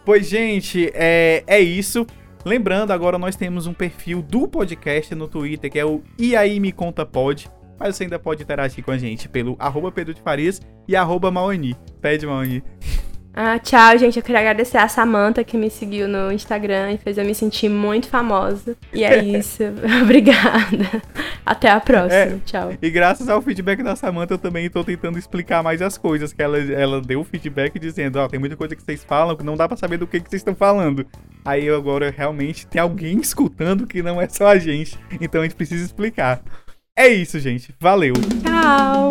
[0.05, 2.05] Pois, gente, é, é isso.
[2.45, 6.59] Lembrando, agora nós temos um perfil do podcast no Twitter, que é o E aí
[6.59, 7.49] Me Conta Pod.
[7.79, 11.29] Mas você ainda pode interagir com a gente pelo arroba Pedro de Farias e arroba
[11.29, 11.75] Maoni.
[12.01, 12.63] Pede, Maoni.
[13.39, 14.17] Ah, tchau, gente.
[14.17, 17.69] Eu queria agradecer a Samantha que me seguiu no Instagram e fez eu me sentir
[17.69, 18.75] muito famosa.
[18.91, 19.61] E é isso.
[20.01, 21.03] Obrigada.
[21.45, 22.15] Até a próxima.
[22.15, 22.39] É.
[22.43, 22.73] Tchau.
[22.81, 26.33] E graças ao feedback da Samantha, eu também tô tentando explicar mais as coisas.
[26.33, 29.43] Que ela, ela deu o feedback dizendo, ó, tem muita coisa que vocês falam que
[29.43, 31.05] não dá pra saber do que, que vocês estão falando.
[31.45, 34.97] Aí eu agora realmente tem alguém escutando que não é só a gente.
[35.21, 36.41] Então a gente precisa explicar.
[36.97, 37.71] É isso, gente.
[37.79, 38.15] Valeu.
[38.43, 39.09] Tchau.